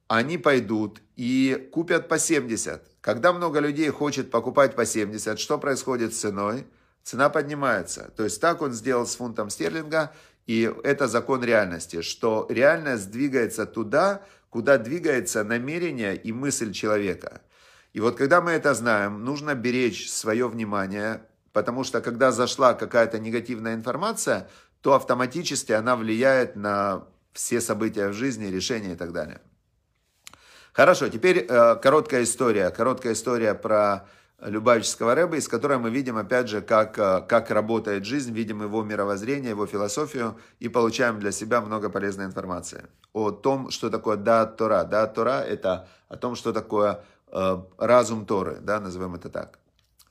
Они 0.08 0.38
пойдут 0.38 1.02
и 1.16 1.70
купят 1.74 2.08
по 2.08 2.20
70. 2.20 2.84
Когда 3.02 3.34
много 3.34 3.60
людей 3.60 3.90
хочет 3.90 4.30
покупать 4.30 4.76
по 4.76 4.86
70, 4.86 5.40
что 5.40 5.58
происходит 5.58 6.14
с 6.14 6.20
ценой? 6.20 6.68
Цена 7.04 7.30
поднимается. 7.30 8.12
То 8.16 8.24
есть 8.24 8.40
так 8.40 8.62
он 8.62 8.74
сделал 8.74 9.08
с 9.08 9.16
фунтом 9.16 9.50
стерлинга, 9.50 10.14
и 10.46 10.72
это 10.84 11.08
закон 11.08 11.44
реальности, 11.44 12.02
что 12.04 12.46
реальность 12.50 13.10
двигается 13.10 13.66
туда, 13.66 14.22
куда 14.52 14.78
двигается 14.78 15.44
намерение 15.44 16.16
и 16.16 16.32
мысль 16.32 16.72
человека. 16.72 17.42
И 17.94 18.00
вот 18.00 18.18
когда 18.18 18.42
мы 18.42 18.52
это 18.52 18.74
знаем, 18.74 19.24
нужно 19.24 19.56
беречь 19.56 20.10
свое 20.10 20.48
внимание, 20.48 21.22
потому 21.54 21.84
что 21.84 22.02
когда 22.02 22.32
зашла 22.32 22.74
какая-то 22.74 23.20
негативная 23.20 23.74
информация, 23.74 24.50
то 24.82 24.94
автоматически 24.94 25.72
она 25.72 25.96
влияет 25.96 26.56
на 26.56 27.06
все 27.34 27.62
события 27.62 28.10
в 28.10 28.14
жизни, 28.14 28.46
решения 28.46 28.94
и 28.94 28.96
так 28.96 29.12
далее. 29.12 29.42
Хорошо, 30.74 31.10
теперь 31.10 31.46
э, 31.50 31.76
короткая 31.76 32.24
история. 32.24 32.70
Короткая 32.70 33.14
история 33.14 33.54
про 33.54 34.08
Любавического 34.42 35.16
Рэба, 35.16 35.36
из 35.36 35.50
которой 35.50 35.78
мы 35.80 35.90
видим, 35.90 36.18
опять 36.18 36.48
же, 36.48 36.62
как, 36.62 36.98
э, 36.98 37.22
как 37.28 37.50
работает 37.50 38.06
жизнь, 38.06 38.32
видим 38.32 38.62
его 38.62 38.84
мировоззрение, 38.84 39.50
его 39.50 39.66
философию 39.66 40.38
и 40.60 40.70
получаем 40.70 41.20
для 41.20 41.32
себя 41.32 41.60
много 41.60 41.90
полезной 41.90 42.26
информации 42.26 42.86
о 43.14 43.32
том, 43.32 43.72
что 43.72 43.90
такое 43.90 44.16
Даат 44.16 44.58
Тора. 44.58 44.84
Даат 44.84 45.14
Тора– 45.14 45.42
это 45.48 45.88
о 46.08 46.16
том, 46.16 46.36
что 46.36 46.54
такое 46.54 47.04
разум 47.78 48.26
Торы, 48.26 48.60
да, 48.62 48.80
назовем 48.80 49.16
это 49.16 49.30
так. 49.30 49.60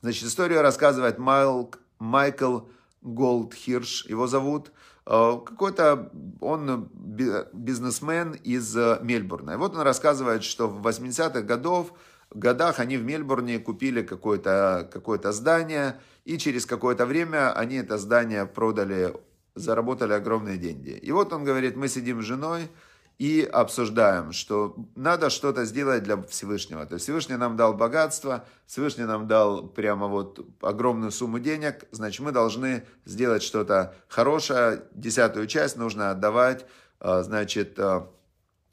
Значит, 0.01 0.25
историю 0.25 0.61
рассказывает 0.61 1.17
Майл, 1.17 1.73
Майкл 1.99 2.61
Голдхирш, 3.01 4.05
его 4.05 4.27
зовут. 4.27 4.71
Э, 5.05 5.39
какой-то 5.45 6.11
он 6.39 6.89
бизнесмен 6.93 8.33
из 8.43 8.75
э, 8.77 8.99
Мельбурна. 9.01 9.51
И 9.51 9.57
вот 9.57 9.75
он 9.75 9.81
рассказывает, 9.81 10.43
что 10.43 10.67
в 10.67 10.85
80-х 10.85 11.41
годов, 11.41 11.93
годах 12.29 12.79
они 12.79 12.97
в 12.97 13.03
Мельбурне 13.03 13.59
купили 13.59 14.03
какое-то 14.03 14.89
какое 14.91 15.19
здание, 15.31 15.99
и 16.25 16.37
через 16.37 16.65
какое-то 16.65 17.05
время 17.05 17.51
они 17.53 17.77
это 17.77 17.97
здание 17.97 18.45
продали, 18.45 19.13
заработали 19.55 20.13
огромные 20.13 20.57
деньги. 20.57 20.91
И 20.91 21.11
вот 21.11 21.33
он 21.33 21.43
говорит, 21.43 21.75
мы 21.75 21.87
сидим 21.87 22.21
с 22.21 22.25
женой, 22.25 22.69
и 23.19 23.43
обсуждаем, 23.43 24.31
что 24.31 24.75
надо 24.95 25.29
что-то 25.29 25.65
сделать 25.65 26.03
для 26.03 26.23
Всевышнего. 26.23 26.85
То 26.85 26.93
есть 26.93 27.03
Всевышний 27.03 27.35
нам 27.35 27.57
дал 27.57 27.73
богатство, 27.73 28.45
Всевышний 28.65 29.03
нам 29.03 29.27
дал 29.27 29.67
прямо 29.67 30.07
вот 30.07 30.39
огромную 30.61 31.11
сумму 31.11 31.37
денег, 31.37 31.83
значит 31.91 32.21
мы 32.21 32.31
должны 32.31 32.85
сделать 33.03 33.43
что-то 33.43 33.93
хорошее, 34.07 34.83
десятую 34.93 35.47
часть 35.47 35.75
нужно 35.75 36.11
отдавать, 36.11 36.65
а, 37.01 37.21
значит, 37.21 37.77
а, 37.77 38.09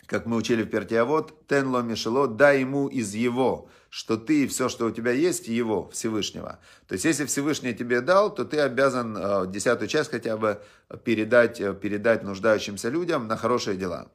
как 0.07 0.26
мы 0.26 0.37
учили 0.37 0.62
в 0.62 0.71
Пертиавод, 0.71 1.49
тенло 1.49 1.81
мишело, 1.81 2.29
дай 2.29 2.61
ему 2.61 2.87
из 2.87 3.17
его, 3.17 3.69
что 3.91 4.17
ты 4.17 4.45
и 4.45 4.47
все, 4.47 4.69
что 4.69 4.87
у 4.87 4.93
тебя 4.93 5.11
есть, 5.11 5.49
его, 5.49 5.91
Всевышнего. 5.91 6.61
То 6.87 6.93
есть, 6.93 7.05
если 7.05 7.25
Всевышний 7.25 7.75
тебе 7.75 8.00
дал, 8.00 8.33
то 8.33 8.45
ты 8.45 8.61
обязан 8.61 9.17
а, 9.19 9.47
десятую 9.47 9.88
часть 9.88 10.12
хотя 10.12 10.37
бы 10.37 10.62
передать, 11.03 11.59
передать 11.81 12.23
нуждающимся 12.23 12.91
людям 12.91 13.26
на 13.26 13.37
хорошие 13.37 13.76
дела. 13.76 14.09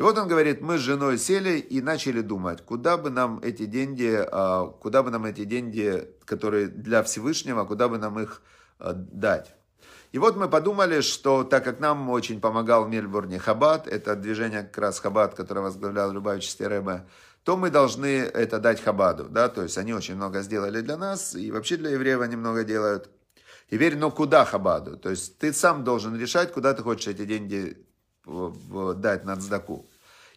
И 0.00 0.02
вот 0.02 0.16
он 0.16 0.28
говорит, 0.28 0.62
мы 0.62 0.78
с 0.78 0.80
женой 0.80 1.18
сели 1.18 1.58
и 1.58 1.82
начали 1.82 2.22
думать, 2.22 2.62
куда 2.64 2.96
бы 2.96 3.10
нам 3.10 3.38
эти 3.42 3.66
деньги, 3.66 4.10
а, 4.32 4.68
куда 4.68 5.02
бы 5.02 5.10
нам 5.10 5.26
эти 5.26 5.44
деньги, 5.44 6.08
которые 6.24 6.68
для 6.68 7.02
Всевышнего, 7.02 7.66
куда 7.66 7.86
бы 7.86 7.98
нам 7.98 8.18
их 8.18 8.40
а, 8.78 8.94
дать. 8.94 9.54
И 10.12 10.18
вот 10.18 10.36
мы 10.36 10.48
подумали, 10.48 11.02
что 11.02 11.44
так 11.44 11.64
как 11.64 11.80
нам 11.80 12.08
очень 12.08 12.40
помогал 12.40 12.86
в 12.86 12.88
Мельбурне 12.88 13.38
Хаббат, 13.38 13.86
это 13.86 14.16
движение 14.16 14.62
как 14.62 14.78
раз 14.78 15.00
Хаббат, 15.00 15.34
которое 15.34 15.60
возглавлял 15.60 16.10
Любавич 16.10 16.48
Стереба, 16.48 17.06
то 17.44 17.58
мы 17.58 17.68
должны 17.68 18.06
это 18.06 18.58
дать 18.58 18.82
Хабаду, 18.82 19.28
да, 19.28 19.50
то 19.50 19.62
есть 19.62 19.76
они 19.76 19.92
очень 19.92 20.16
много 20.16 20.40
сделали 20.40 20.80
для 20.80 20.96
нас, 20.96 21.34
и 21.34 21.52
вообще 21.52 21.76
для 21.76 21.90
евреев 21.90 22.22
они 22.22 22.36
много 22.36 22.64
делают. 22.64 23.10
Теперь, 23.70 23.98
но 23.98 24.10
куда 24.10 24.46
Хабаду? 24.46 24.96
То 24.96 25.10
есть 25.10 25.36
ты 25.36 25.52
сам 25.52 25.84
должен 25.84 26.18
решать, 26.18 26.54
куда 26.54 26.72
ты 26.72 26.82
хочешь 26.82 27.08
эти 27.08 27.26
деньги 27.26 27.76
дать 28.96 29.24
на 29.24 29.36
цдаку. 29.36 29.86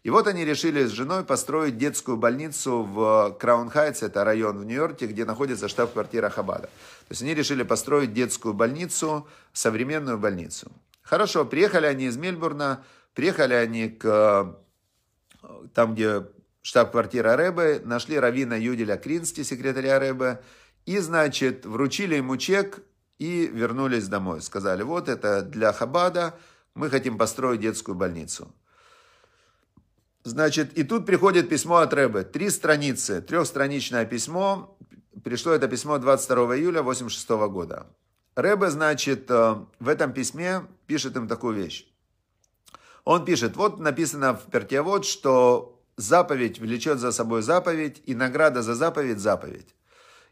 И 0.03 0.09
вот 0.09 0.27
они 0.27 0.43
решили 0.43 0.83
с 0.85 0.89
женой 0.89 1.23
построить 1.23 1.77
детскую 1.77 2.17
больницу 2.17 2.83
в 2.83 3.38
Краун-Хайтс, 3.39 4.03
это 4.05 4.25
район 4.25 4.59
в 4.59 4.65
Нью-Йорке, 4.65 5.07
где 5.07 5.23
находится 5.23 5.69
штаб-квартира 5.69 6.29
Хабада. 6.29 6.67
То 6.67 7.12
есть 7.12 7.21
они 7.21 7.33
решили 7.33 7.63
построить 7.63 8.13
детскую 8.13 8.53
больницу, 8.53 9.25
современную 9.53 10.17
больницу. 10.17 10.69
Хорошо, 11.03 11.45
приехали 11.45 11.85
они 11.85 12.05
из 12.05 12.17
Мельбурна, 12.17 12.83
приехали 13.13 13.53
они 13.53 13.89
к 13.89 14.57
там, 15.73 15.93
где 15.93 16.25
штаб-квартира 16.62 17.35
Рэбе, 17.35 17.81
нашли 17.83 18.19
Равина 18.19 18.55
Юделя 18.55 18.97
Кринсти, 18.97 19.43
секретаря 19.43 20.00
Рэбе, 20.00 20.41
и, 20.85 20.97
значит, 21.00 21.65
вручили 21.65 22.15
ему 22.15 22.38
чек 22.38 22.79
и 23.19 23.47
вернулись 23.47 24.07
домой. 24.07 24.41
Сказали, 24.41 24.83
вот 24.83 25.07
это 25.07 25.41
для 25.41 25.71
Хабада, 25.71 26.33
мы 26.75 26.89
хотим 26.89 27.18
построить 27.18 27.62
детскую 27.62 27.96
больницу. 27.96 28.53
Значит, 30.24 30.77
и 30.77 30.84
тут 30.84 31.06
приходит 31.06 31.50
письмо 31.50 31.77
от 31.77 31.94
Рэбе. 31.94 32.24
Три 32.24 32.50
страницы, 32.50 33.22
трехстраничное 33.22 34.06
письмо. 34.06 34.77
Пришло 35.24 35.51
это 35.51 35.68
письмо 35.68 35.98
22 35.98 36.58
июля 36.58 36.82
86 36.82 37.30
года. 37.50 37.88
Рэбе, 38.36 38.70
значит, 38.70 39.30
э, 39.30 39.56
в 39.80 39.88
этом 39.88 40.13
письме 40.13 40.65
пишет 40.88 41.15
им 41.18 41.27
такую 41.27 41.56
вещь. 41.56 41.88
Он 43.03 43.25
пишет, 43.25 43.58
вот 43.58 43.80
написано 43.80 44.34
в 44.34 44.50
Пертиавод, 44.50 45.06
что 45.06 45.82
заповедь 45.98 46.60
влечет 46.60 47.00
за 47.00 47.12
собой 47.12 47.42
заповедь, 47.42 48.01
и 48.06 48.15
награда 48.15 48.62
за 48.62 48.75
заповедь– 48.75 49.20
заповедь. 49.20 49.75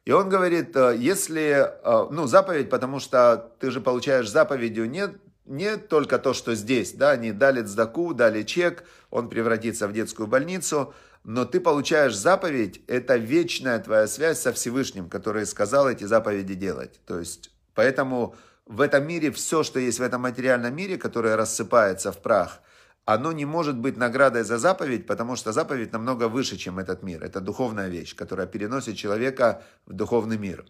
И 0.06 0.12
он 0.12 0.30
говорит, 0.30 0.76
э, 0.76 0.96
если, 0.98 1.68
э, 1.84 2.08
ну, 2.10 2.28
заповедь, 2.28 2.70
потому 2.70 3.00
что 3.00 3.52
ты 3.60 3.70
же 3.72 3.82
получаешь 3.82 4.30
заповедью 4.30 4.90
нет 4.90 5.18
не 5.46 5.78
только 5.78 6.20
то, 6.20 6.34
что 6.34 6.56
здесь, 6.56 6.94
да, 6.94 7.12
они 7.12 7.32
дали 7.32 7.62
цдаку, 7.62 8.14
дали 8.14 8.44
чек, 8.44 8.84
он 9.10 9.30
превратится 9.30 9.88
в 9.88 9.94
детскую 9.94 10.28
больницу, 10.28 10.94
но 11.24 11.46
ты 11.46 11.60
получаешь 11.60 12.16
заповедь, 12.16 12.82
это 12.88 13.16
вечная 13.18 13.80
твоя 13.80 14.08
связь 14.08 14.40
со 14.40 14.54
Всевышним, 14.54 15.10
который 15.10 15.46
сказал 15.46 15.90
эти 15.90 16.04
заповеди 16.04 16.56
делать. 16.56 17.00
То 17.06 17.20
есть, 17.20 17.52
поэтому 17.76 18.36
в 18.66 18.82
этом 18.82 19.06
мире 19.06 19.32
все, 19.32 19.64
что 19.64 19.80
есть 19.80 20.00
в 20.00 20.04
этом 20.04 20.22
материальном 20.22 20.76
мире, 20.76 20.98
которое 20.98 21.36
рассыпается 21.36 22.12
в 22.12 22.22
прах, 22.22 22.60
оно 23.06 23.32
не 23.32 23.46
может 23.46 23.78
быть 23.78 23.98
наградой 23.98 24.44
за 24.44 24.58
заповедь, 24.58 25.06
потому 25.08 25.36
что 25.36 25.52
заповедь 25.52 25.92
намного 25.92 26.28
выше, 26.28 26.58
чем 26.58 26.80
этот 26.80 27.04
мир. 27.04 27.24
Это 27.24 27.42
духовная 27.42 27.88
вещь, 27.90 28.16
которая 28.16 28.48
переносит 28.48 28.96
человека 28.96 29.64
в 29.86 29.94
духовный 29.94 30.38
мир. 30.38 30.66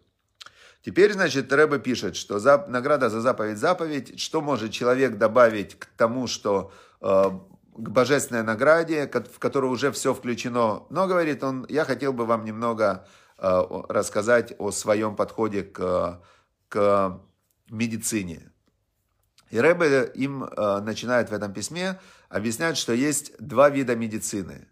Теперь, 0.84 1.14
значит, 1.14 1.52
Рэба 1.54 1.78
пишет, 1.78 2.16
что 2.16 2.40
за, 2.40 2.66
награда 2.68 3.10
за 3.10 3.22
заповедь 3.22 3.60
заповедь, 3.60 4.20
что 4.20 4.42
может 4.42 4.72
человек 4.72 5.18
добавить 5.18 5.78
к 5.78 5.86
тому, 5.96 6.26
что 6.26 6.72
э, 7.02 7.06
к 7.76 7.90
божественной 7.90 8.44
награде, 8.44 9.08
в 9.08 9.38
которую 9.38 9.72
уже 9.72 9.92
все 9.92 10.14
включено. 10.14 10.84
Но, 10.90 11.08
говорит 11.08 11.44
он, 11.44 11.66
я 11.70 11.86
хотел 11.86 12.14
бы 12.14 12.26
вам 12.26 12.46
немного 12.46 13.06
э, 13.38 13.64
рассказать 13.90 14.54
о 14.58 14.72
своем 14.72 15.16
подходе 15.16 15.62
к, 15.62 16.20
к 16.68 17.22
медицине. 17.70 18.52
И 19.52 19.60
Рэбе 19.60 20.12
им 20.16 20.46
э, 20.46 20.80
начинает 20.80 21.30
в 21.30 21.34
этом 21.34 21.54
письме 21.54 22.00
объяснять, 22.30 22.78
что 22.78 22.94
есть 22.94 23.34
два 23.38 23.70
вида 23.70 23.96
медицины. 23.96 24.68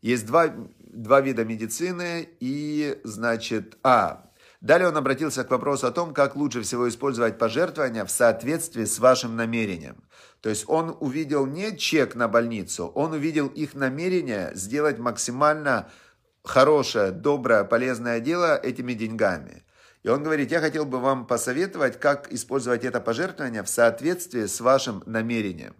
Есть 0.00 0.26
два, 0.26 0.52
два 0.80 1.20
вида 1.20 1.44
медицины 1.44 2.28
и, 2.40 3.00
значит, 3.04 3.78
а, 3.84 4.31
Далее 4.62 4.88
он 4.88 4.96
обратился 4.96 5.42
к 5.42 5.50
вопросу 5.50 5.88
о 5.88 5.90
том, 5.90 6.14
как 6.14 6.36
лучше 6.36 6.62
всего 6.62 6.88
использовать 6.88 7.36
пожертвования 7.36 8.04
в 8.04 8.10
соответствии 8.12 8.84
с 8.84 9.00
вашим 9.00 9.34
намерением. 9.34 10.04
То 10.40 10.50
есть 10.50 10.66
он 10.68 10.96
увидел 11.00 11.46
не 11.46 11.76
чек 11.76 12.14
на 12.14 12.28
больницу, 12.28 12.86
он 12.86 13.12
увидел 13.12 13.48
их 13.48 13.74
намерение 13.74 14.52
сделать 14.54 15.00
максимально 15.00 15.90
хорошее, 16.44 17.10
доброе, 17.10 17.64
полезное 17.64 18.20
дело 18.20 18.56
этими 18.56 18.92
деньгами. 18.92 19.64
И 20.04 20.08
он 20.08 20.22
говорит, 20.22 20.52
я 20.52 20.60
хотел 20.60 20.84
бы 20.84 21.00
вам 21.00 21.26
посоветовать, 21.26 21.98
как 21.98 22.32
использовать 22.32 22.84
это 22.84 23.00
пожертвование 23.00 23.64
в 23.64 23.68
соответствии 23.68 24.46
с 24.46 24.60
вашим 24.60 25.02
намерением. 25.06 25.74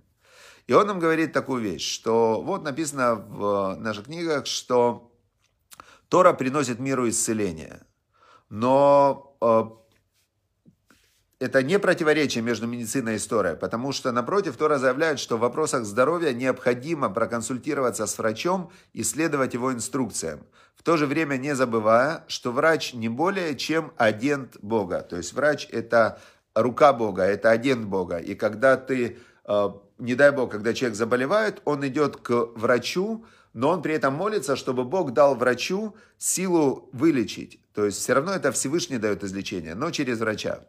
И 0.67 0.73
он 0.73 0.89
нам 0.89 0.99
говорит 0.99 1.33
такую 1.33 1.63
вещь, 1.63 1.89
что 1.89 2.43
вот 2.43 2.65
написано 2.65 3.15
в 3.15 3.77
наших 3.79 4.07
книгах, 4.07 4.47
что 4.47 5.13
Тора 6.09 6.33
приносит 6.33 6.81
миру 6.81 7.09
исцеление– 7.09 7.83
но 8.53 9.35
э, 9.41 9.63
это 11.39 11.63
не 11.63 11.79
противоречие 11.79 12.45
между 12.45 12.67
медициной 12.67 13.15
и 13.15 13.17
историей, 13.17 13.57
потому 13.57 13.93
что, 13.93 14.13
напротив, 14.13 14.59
Тора 14.59 14.77
заявляет, 14.77 15.21
что 15.21 15.39
в 15.39 15.41
вопросах 15.41 15.87
здоровья 15.87 16.35
необходимо 16.35 17.09
проконсультироваться 17.09 18.07
с 18.07 18.19
врачом 18.19 18.71
и 18.93 19.05
следовать 19.05 19.55
его 19.55 19.73
инструкциям. 19.73 20.41
В 20.77 20.83
то 20.83 20.99
же 20.99 21.07
время 21.07 21.39
не 21.39 21.55
забывая, 21.55 22.25
что 22.29 22.53
врач 22.53 22.93
не 22.93 23.09
более 23.09 23.57
чем 23.57 23.95
агент 23.97 24.59
Бога. 24.61 25.01
То 25.01 25.17
есть 25.17 25.33
врач– 25.33 25.67
это 25.73 26.21
рука 26.55 26.93
Бога, 26.93 27.23
это 27.23 27.51
агент 27.51 27.87
Бога. 27.87 28.19
И 28.19 28.35
когда 28.35 28.77
ты, 28.77 29.19
э, 29.47 29.69
не 29.97 30.15
дай 30.15 30.31
Бог, 30.31 30.51
когда 30.51 30.75
человек 30.75 30.99
заболевает, 30.99 31.63
он 31.65 31.87
идет 31.89 32.19
к 32.19 32.49
врачу, 32.55 33.25
но 33.53 33.71
он 33.71 33.83
при 33.83 33.95
этом 33.95 34.15
молится, 34.15 34.57
чтобы 34.57 34.85
Бог 34.85 35.13
дал 35.13 35.35
врачу 35.35 35.95
силу 36.19 36.89
вылечить. 36.93 37.61
То 37.75 37.85
есть 37.85 37.99
все 37.99 38.15
равно 38.15 38.33
это 38.33 38.53
Всевышний 38.53 38.99
дает 38.99 39.25
излечение, 39.25 39.75
но 39.75 39.91
через 39.91 40.21
врача. 40.21 40.61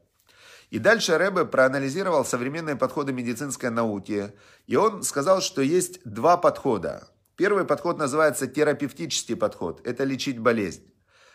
И 0.70 0.80
дальше 0.80 1.18
Рэбе 1.18 1.46
проанализировал 1.46 2.26
современные 2.26 2.76
подходы 2.76 3.14
медицинской 3.14 3.70
науки, 3.70 4.34
и 4.66 4.76
он 4.76 5.04
сказал, 5.04 5.42
что 5.42 5.62
есть 5.62 6.00
два 6.04 6.38
подхода. 6.38 7.10
Первый 7.36 7.66
подход 7.66 7.98
называется 7.98 8.48
терапевтический 8.48 9.36
подход, 9.36 9.86
это 9.86 10.04
лечить 10.04 10.40
болезнь. 10.40 10.92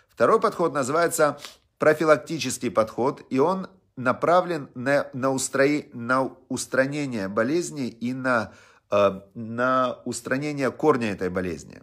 Второй 0.09 0.41
подход 0.41 0.73
называется 0.75 1.39
профилактический 1.79 2.71
подход, 2.71 3.23
и 3.31 3.39
он 3.39 3.69
направлен 3.97 4.71
на, 4.75 5.09
на, 5.13 5.31
устрои, 5.31 5.91
на 5.93 6.33
устранение 6.49 7.29
болезни 7.29 7.89
и 7.89 8.15
на 8.15 8.53
на 8.91 9.99
устранение 10.05 10.71
корня 10.71 11.13
этой 11.13 11.29
болезни. 11.29 11.83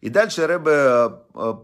И 0.00 0.08
дальше 0.08 0.46
Рэбе 0.46 1.20
э, 1.34 1.54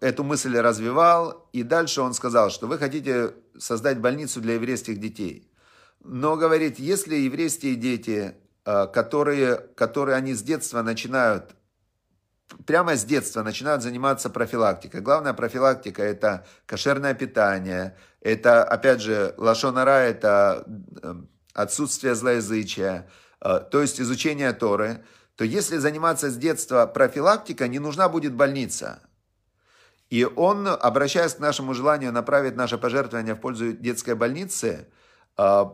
эту 0.00 0.24
мысль 0.24 0.56
развивал, 0.56 1.48
и 1.52 1.62
дальше 1.62 2.00
он 2.00 2.14
сказал, 2.14 2.50
что 2.50 2.66
вы 2.66 2.78
хотите 2.78 3.34
создать 3.58 3.98
больницу 3.98 4.40
для 4.40 4.54
еврейских 4.54 5.00
детей. 5.00 5.50
Но, 6.02 6.36
говорит, 6.36 6.78
если 6.78 7.16
еврейские 7.16 7.74
дети, 7.74 8.34
э, 8.64 8.86
которые, 8.86 9.56
которые 9.56 10.16
они 10.16 10.34
с 10.34 10.42
детства 10.42 10.82
начинают, 10.82 11.56
прямо 12.64 12.96
с 12.96 13.04
детства 13.04 13.42
начинают 13.42 13.82
заниматься 13.82 14.30
профилактикой. 14.30 15.00
Главная 15.00 15.34
профилактика– 15.34 16.02
это 16.04 16.46
кошерное 16.66 17.14
питание, 17.14 17.96
это, 18.20 18.62
опять 18.62 19.00
же, 19.00 19.34
лошонара– 19.36 19.90
это 19.90 20.64
отсутствие 21.54 22.14
злоязычия, 22.14 23.08
Э, 23.08 23.08
то 23.40 23.80
есть 23.80 24.00
изучение 24.00 24.52
Торы, 24.52 25.04
то 25.36 25.44
если 25.44 25.78
заниматься 25.78 26.30
с 26.30 26.36
детства 26.36 26.86
профилактика, 26.86 27.66
не 27.66 27.78
нужна 27.78 28.08
будет 28.08 28.34
больница. 28.34 29.00
И 30.10 30.24
он, 30.24 30.66
обращаясь 30.68 31.34
к 31.34 31.38
нашему 31.38 31.72
желанию 31.72 32.12
направить 32.12 32.56
наше 32.56 32.76
пожертвование 32.78 33.34
в 33.34 33.40
пользу 33.40 33.72
детской 33.72 34.14
больницы, 34.14 34.88
э, 35.38 35.64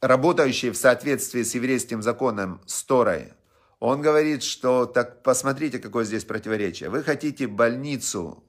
работающей 0.00 0.70
в 0.70 0.76
соответствии 0.76 1.44
с 1.44 1.54
еврейским 1.54 2.02
законом, 2.02 2.60
с 2.66 2.82
Торой, 2.82 3.32
он 3.78 4.02
говорит, 4.02 4.42
что 4.42 4.84
так 4.86 5.22
посмотрите, 5.22 5.78
какое 5.78 6.04
здесь 6.04 6.24
противоречие. 6.24 6.90
Вы 6.90 7.02
хотите 7.02 7.46
больницу, 7.46 8.44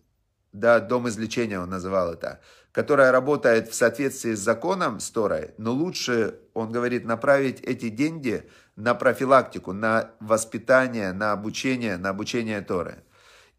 да, 0.51 0.79
дом 0.79 1.07
излечения 1.07 1.59
он 1.59 1.69
называл 1.69 2.13
это, 2.13 2.41
которая 2.71 3.11
работает 3.11 3.69
в 3.69 3.75
соответствии 3.75 4.33
с 4.33 4.39
законом, 4.39 4.99
с 4.99 5.09
Торой, 5.11 5.51
но 5.57 5.73
лучше, 5.73 6.39
он 6.53 6.71
говорит, 6.71 7.05
направить 7.05 7.59
эти 7.61 7.89
деньги 7.89 8.43
на 8.75 8.95
профилактику, 8.95 9.73
на 9.73 10.11
воспитание, 10.19 11.11
на 11.11 11.33
обучение, 11.33 11.97
на 11.97 12.09
обучение 12.09 12.61
Торы. 12.61 13.03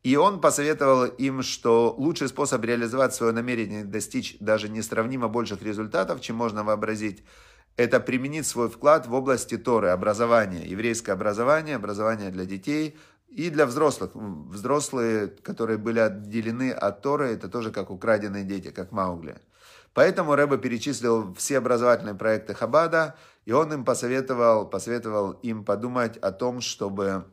И 0.03 0.16
он 0.16 0.40
посоветовал 0.40 1.05
им, 1.05 1.42
что 1.42 1.94
лучший 1.96 2.29
способ 2.29 2.64
реализовать 2.64 3.14
свое 3.14 3.33
намерение 3.33 3.85
достичь 3.85 4.37
даже 4.40 4.68
несравнимо 4.68 5.29
больших 5.29 5.62
результатов, 5.62 6.20
чем 6.20 6.37
можно 6.37 6.64
вообразить, 6.64 7.22
это 7.77 8.01
применить 8.01 8.46
свой 8.46 8.68
вклад 8.68 9.07
в 9.07 9.14
области 9.14 9.57
Торы, 9.57 9.88
образования, 9.88 10.66
еврейское 10.66 11.12
образование, 11.12 11.77
образование 11.77 12.31
для 12.31 12.46
детей– 12.46 12.96
и 13.35 13.51
для 13.51 13.66
взрослых. 13.66 14.11
Взрослые, 14.14 15.29
которые 15.29 15.79
были 15.79 15.99
отделены 15.99 16.71
от 16.71 17.03
Торы, 17.03 17.33
это 17.33 17.49
тоже 17.49 17.71
как 17.71 17.90
украденные 17.90 18.45
дети, 18.45 18.71
как 18.71 18.92
Маугли. 18.92 19.37
Поэтому 19.95 20.35
Рэба 20.35 20.59
перечислил 20.59 21.35
все 21.35 21.59
образовательные 21.59 22.14
проекты 22.14 22.55
Хабада, 22.55 23.14
и 23.45 23.53
он 23.53 23.73
им 23.73 23.85
посоветовал, 23.85 24.66
посоветовал 24.66 25.33
им 25.33 25.64
подумать 25.64 26.16
о 26.18 26.33
том, 26.33 26.61
чтобы 26.61 27.25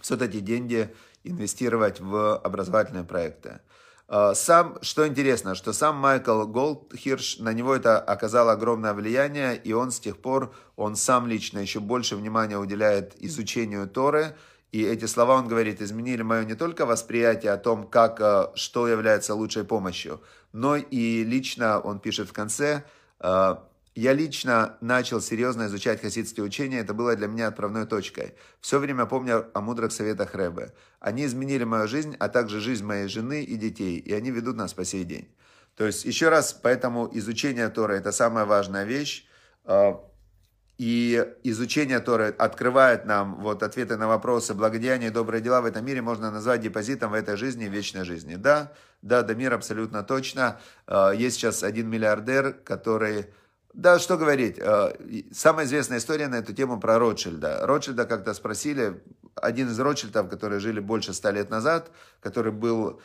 все 0.00 0.16
эти 0.16 0.40
деньги 0.40 0.94
инвестировать 1.24 2.00
в 2.00 2.36
образовательные 2.38 3.04
проекты. 3.04 3.60
Э, 4.08 4.32
сам, 4.34 4.78
что 4.82 5.06
интересно, 5.06 5.54
что 5.54 5.72
сам 5.72 5.96
Майкл 5.96 6.44
Голдхирш, 6.44 7.38
на 7.38 7.52
него 7.52 7.74
это 7.74 7.98
оказало 7.98 8.52
огромное 8.52 8.94
влияние, 8.94 9.56
и 9.56 9.72
он 9.72 9.90
с 9.90 9.98
тех 9.98 10.18
пор, 10.18 10.54
он 10.76 10.94
сам 10.96 11.26
лично 11.26 11.58
еще 11.58 11.80
больше 11.80 12.16
внимания 12.16 12.58
уделяет 12.58 13.14
изучению 13.18 13.88
Торы, 13.88 14.36
и 14.72 14.82
эти 14.82 15.06
слова, 15.06 15.36
он 15.36 15.48
говорит, 15.48 15.80
изменили 15.80 16.22
мое 16.22 16.44
не 16.44 16.54
только 16.54 16.86
восприятие 16.86 17.52
о 17.52 17.56
том, 17.56 17.86
как, 17.86 18.20
э, 18.20 18.48
что 18.54 18.88
является 18.88 19.34
лучшей 19.34 19.64
помощью, 19.64 20.20
но 20.52 20.76
и 20.76 21.24
лично, 21.24 21.80
он 21.80 22.00
пишет 22.00 22.28
в 22.28 22.32
конце, 22.32 22.84
э, 23.20 23.56
я 23.94 24.12
лично 24.12 24.76
начал 24.82 25.22
серьезно 25.22 25.66
изучать 25.66 26.02
хасидские 26.02 26.44
учения, 26.44 26.80
это 26.80 26.92
было 26.92 27.16
для 27.16 27.28
меня 27.28 27.48
отправной 27.48 27.86
точкой. 27.86 28.34
Все 28.60 28.78
время 28.78 29.06
помню 29.06 29.46
о 29.54 29.60
мудрых 29.62 29.90
советах 29.90 30.34
Рэбе. 30.34 30.74
Они 31.00 31.24
изменили 31.24 31.64
мою 31.64 31.88
жизнь, 31.88 32.14
а 32.18 32.28
также 32.28 32.60
жизнь 32.60 32.84
моей 32.84 33.08
жены 33.08 33.42
и 33.42 33.56
детей, 33.56 33.96
и 33.98 34.12
они 34.12 34.30
ведут 34.30 34.56
нас 34.56 34.74
по 34.74 34.84
сей 34.84 35.04
день. 35.04 35.34
То 35.76 35.86
есть, 35.86 36.04
еще 36.04 36.28
раз, 36.28 36.52
поэтому 36.52 37.08
изучение 37.12 37.68
Торы– 37.70 37.96
это 37.96 38.12
самая 38.12 38.44
важная 38.44 38.84
вещь. 38.84 39.26
И 40.78 41.26
изучение 41.42 42.00
Торы 42.00 42.34
открывает 42.36 43.06
нам 43.06 43.36
вот 43.40 43.62
ответы 43.62 43.96
на 43.96 44.08
вопросы, 44.08 44.52
благодеяния 44.52 45.08
и 45.08 45.10
добрые 45.10 45.40
дела 45.40 45.62
в 45.62 45.64
этом 45.64 45.84
мире 45.84 46.02
можно 46.02 46.30
назвать 46.30 46.60
депозитом 46.60 47.12
в 47.12 47.14
этой 47.14 47.36
жизни 47.36 47.64
и 47.64 47.68
вечной 47.68 48.04
жизни. 48.04 48.36
Да, 48.36 48.72
да, 49.00 49.22
Дамир 49.22 49.54
абсолютно 49.54 50.02
точно. 50.02 50.60
А, 50.86 51.12
есть 51.12 51.36
сейчас 51.36 51.62
один 51.62 51.88
миллиардер, 51.88 52.52
который 52.52 53.26
да, 53.76 53.98
что 53.98 54.16
говорить. 54.16 54.58
Э, 54.58 54.94
самая 55.32 55.66
известная 55.66 55.98
история 55.98 56.28
на 56.28 56.36
эту 56.36 56.54
тему 56.54 56.80
про 56.80 56.98
Ротшильда. 56.98 57.66
Ротшильда 57.66 58.06
как-то 58.06 58.32
спросили, 58.32 59.02
один 59.34 59.68
из 59.68 59.78
Ротшильдов, 59.78 60.30
которые 60.30 60.60
жили 60.60 60.80
больше 60.80 61.12
ста 61.12 61.30
лет 61.30 61.50
назад, 61.50 61.90
который 62.20 62.52
был 62.52 63.02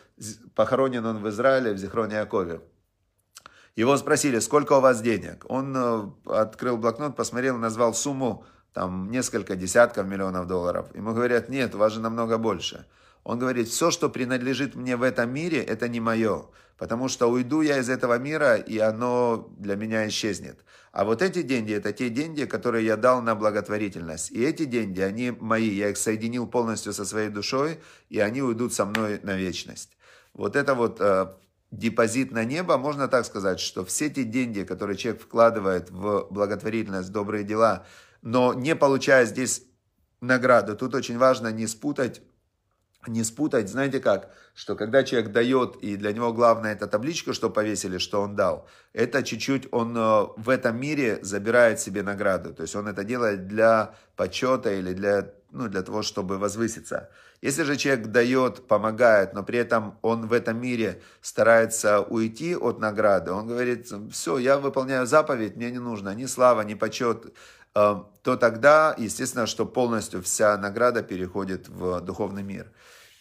похоронен 0.56 1.06
он 1.06 1.22
в 1.22 1.28
Израиле, 1.28 1.74
в 1.74 1.78
Зихроне 1.78 2.16
Якове. 2.16 2.62
Его 3.76 3.96
спросили, 3.98 4.40
сколько 4.40 4.74
у 4.74 4.82
вас 4.82 5.02
денег? 5.02 5.46
Он 5.48 5.74
э, 5.76 6.10
открыл 6.26 6.78
блокнот, 6.78 7.16
посмотрел, 7.16 7.58
назвал 7.58 7.94
сумму, 7.94 8.46
там, 8.74 9.10
несколько 9.12 9.56
десятков 9.56 10.08
миллионов 10.08 10.48
долларов. 10.48 10.88
Ему 10.96 11.14
говорят, 11.14 11.50
нет, 11.50 11.76
у 11.76 11.78
вас 11.78 11.94
же 11.94 12.00
намного 12.00 12.38
больше. 12.38 12.86
Он 13.24 13.40
говорит, 13.40 13.68
все, 13.68 13.92
что 13.92 14.10
принадлежит 14.10 14.76
мне 14.76 14.98
в 14.98 15.04
этом 15.04 15.32
мире, 15.32 15.62
это 15.64 15.88
не 15.88 16.00
мое, 16.00 16.46
потому 16.78 17.08
что 17.08 17.30
уйду 17.30 17.62
я 17.62 17.78
из 17.78 17.90
этого 17.90 18.18
мира, 18.18 18.56
и 18.56 18.80
оно 18.80 19.48
для 19.58 19.76
меня 19.76 20.08
исчезнет. 20.08 20.66
А 20.92 21.06
вот 21.06 21.22
эти 21.22 21.42
деньги, 21.42 21.74
это 21.74 21.94
те 21.94 22.10
деньги, 22.10 22.46
которые 22.46 22.86
я 22.86 22.98
дал 22.98 23.22
на 23.22 23.36
благотворительность. 23.36 24.32
И 24.32 24.44
эти 24.44 24.66
деньги, 24.66 25.00
они 25.00 25.32
мои, 25.32 25.70
я 25.70 25.90
их 25.90 25.98
соединил 25.98 26.48
полностью 26.48 26.94
со 26.94 27.06
своей 27.06 27.30
душой, 27.30 27.80
и 28.10 28.20
они 28.20 28.42
уйдут 28.42 28.74
со 28.74 28.86
мной 28.86 29.20
на 29.24 29.38
вечность. 29.38 29.98
Вот 30.34 30.56
это 30.56 30.74
вот 30.74 30.98
э, 31.00 31.28
депозит 31.72 32.32
на 32.32 32.44
небо, 32.44 32.78
можно 32.78 33.08
так 33.08 33.26
сказать, 33.26 33.60
что 33.60 33.84
все 33.86 34.10
те 34.10 34.24
деньги, 34.24 34.64
которые 34.64 34.98
человек 34.98 35.22
вкладывает 35.22 35.90
в 35.90 36.28
благотворительность, 36.30 37.12
добрые 37.12 37.44
дела, 37.44 37.86
но 38.22 38.54
не 38.54 38.76
получая 38.76 39.26
здесь 39.26 39.64
награду, 40.20 40.76
тут 40.76 40.94
очень 40.94 41.18
важно 41.18 41.52
не 41.52 41.68
спутать 41.68 42.22
не 43.08 43.24
спутать, 43.24 43.70
знаете 43.70 44.00
как, 44.00 44.32
что 44.54 44.76
когда 44.76 45.04
человек 45.04 45.32
дает, 45.32 45.78
и 45.78 45.96
для 45.96 46.14
него 46.14 46.34
главное 46.34 46.74
это 46.74 46.88
табличка, 46.88 47.34
что 47.34 47.50
повесили, 47.50 47.98
что 47.98 48.22
он 48.22 48.36
дал, 48.36 48.68
это 48.94 49.24
чуть-чуть 49.24 49.68
он 49.72 49.98
э, 49.98 50.28
в 50.38 50.50
этом 50.50 50.80
мире 50.80 51.20
забирает 51.22 51.80
себе 51.80 52.04
награду. 52.04 52.54
То 52.54 52.62
есть 52.62 52.76
он 52.76 52.88
это 52.88 53.04
делает 53.04 53.48
для 53.48 53.96
почета 54.16 54.72
или 54.72 54.94
для, 54.94 55.34
ну, 55.52 55.68
для 55.68 55.82
того, 55.82 56.02
чтобы 56.02 56.38
возвыситься. 56.38 57.10
Если 57.42 57.64
же 57.64 57.76
человек 57.76 58.08
дает, 58.08 58.68
помогает, 58.68 59.34
но 59.34 59.44
при 59.44 59.60
этом 59.60 59.98
он 60.02 60.28
в 60.28 60.34
этом 60.34 60.60
мире 60.62 61.02
старается 61.22 62.02
уйти 62.02 62.56
от 62.56 62.80
награды, 62.80 63.32
он 63.32 63.48
говорит, 63.48 63.92
все, 64.12 64.38
я 64.38 64.58
выполняю 64.58 65.06
заповедь, 65.06 65.56
мне 65.56 65.72
не 65.72 65.80
нужно 65.80 66.14
ни 66.14 66.26
слава, 66.26 66.62
ни 66.62 66.76
почет, 66.76 67.34
э, 67.76 67.96
то 68.24 68.38
тогда, 68.38 68.96
естественно, 68.98 69.48
что 69.48 69.66
полностью 69.66 70.22
вся 70.22 70.58
награда 70.58 71.02
переходит 71.02 71.68
в 71.68 72.02
духовный 72.02 72.44
мир. 72.44 72.72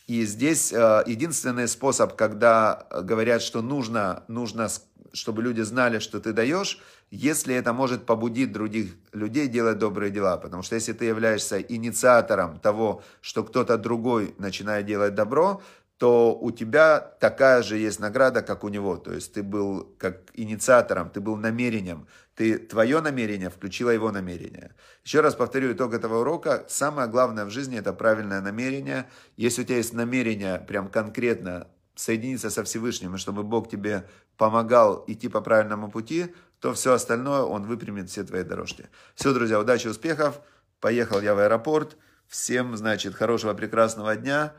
И 0.07 0.25
здесь 0.25 0.73
э, 0.73 1.05
единственный 1.07 1.69
способ, 1.69 2.17
когда 2.17 2.87
говорят, 2.91 3.43
что 3.43 3.63
нужно, 3.63 4.25
нужно, 4.29 4.69
чтобы 5.13 5.43
люди 5.43 5.61
знали, 5.63 5.99
что 5.99 6.21
ты 6.21 6.33
даешь, 6.33 6.81
если 7.11 7.55
это 7.55 7.73
может 7.73 8.07
побудить 8.07 8.53
других 8.53 8.95
людей 9.13 9.49
делать 9.49 9.79
добрые 9.79 10.11
дела. 10.11 10.37
Потому 10.37 10.63
что 10.63 10.75
если 10.75 10.93
ты 10.93 11.07
являешься 11.07 11.61
инициатором 11.61 12.59
того, 12.61 13.03
что 13.21 13.45
кто-то 13.45 13.79
другой 13.79 14.35
начинает 14.39 14.87
делать 14.87 15.15
добро, 15.15 15.63
то 16.01 16.35
у 16.35 16.51
тебя 16.51 16.99
такая 16.99 17.63
же 17.63 17.77
есть 17.77 18.01
награда, 18.01 18.41
как 18.41 18.65
у 18.65 18.69
него. 18.69 18.97
То 18.97 19.13
есть 19.13 19.35
ты 19.35 19.43
был 19.43 19.95
как 19.99 20.31
инициатором, 20.33 21.11
ты 21.11 21.21
был 21.21 21.37
намерением. 21.37 22.07
Ты, 22.35 22.57
твое 22.57 23.03
намерение 23.03 23.51
включило 23.51 23.91
его 23.91 24.11
намерение. 24.11 24.75
Еще 25.05 25.21
раз 25.21 25.35
повторю 25.35 25.75
итог 25.75 25.93
этого 25.93 26.21
урока. 26.21 26.65
Самое 26.69 27.07
главное 27.07 27.45
в 27.45 27.51
жизни 27.51 27.79
это 27.79 27.93
правильное 27.93 28.41
намерение. 28.41 29.11
Если 29.37 29.61
у 29.61 29.65
тебя 29.67 29.77
есть 29.77 29.93
намерение 29.93 30.59
прям 30.59 30.89
конкретно 30.89 31.69
соединиться 32.01 32.51
со 32.51 32.65
Всевышним, 32.65 33.15
и 33.15 33.19
чтобы 33.19 33.43
Бог 33.43 33.69
тебе 33.69 34.09
помогал 34.37 35.05
идти 35.07 35.29
по 35.29 35.41
правильному 35.41 35.91
пути, 35.91 36.35
то 36.59 36.73
все 36.73 36.95
остальное 36.95 37.43
Он 37.43 37.65
выпрямит 37.65 38.09
все 38.09 38.25
твои 38.25 38.43
дорожки. 38.43 38.89
Все, 39.15 39.35
друзья, 39.35 39.61
удачи, 39.61 39.89
успехов. 39.89 40.41
Поехал 40.81 41.21
я 41.21 41.35
в 41.35 41.39
аэропорт. 41.39 41.99
Всем, 42.27 42.77
значит, 42.77 43.15
хорошего, 43.15 43.55
прекрасного 43.55 44.17
дня 44.17 44.55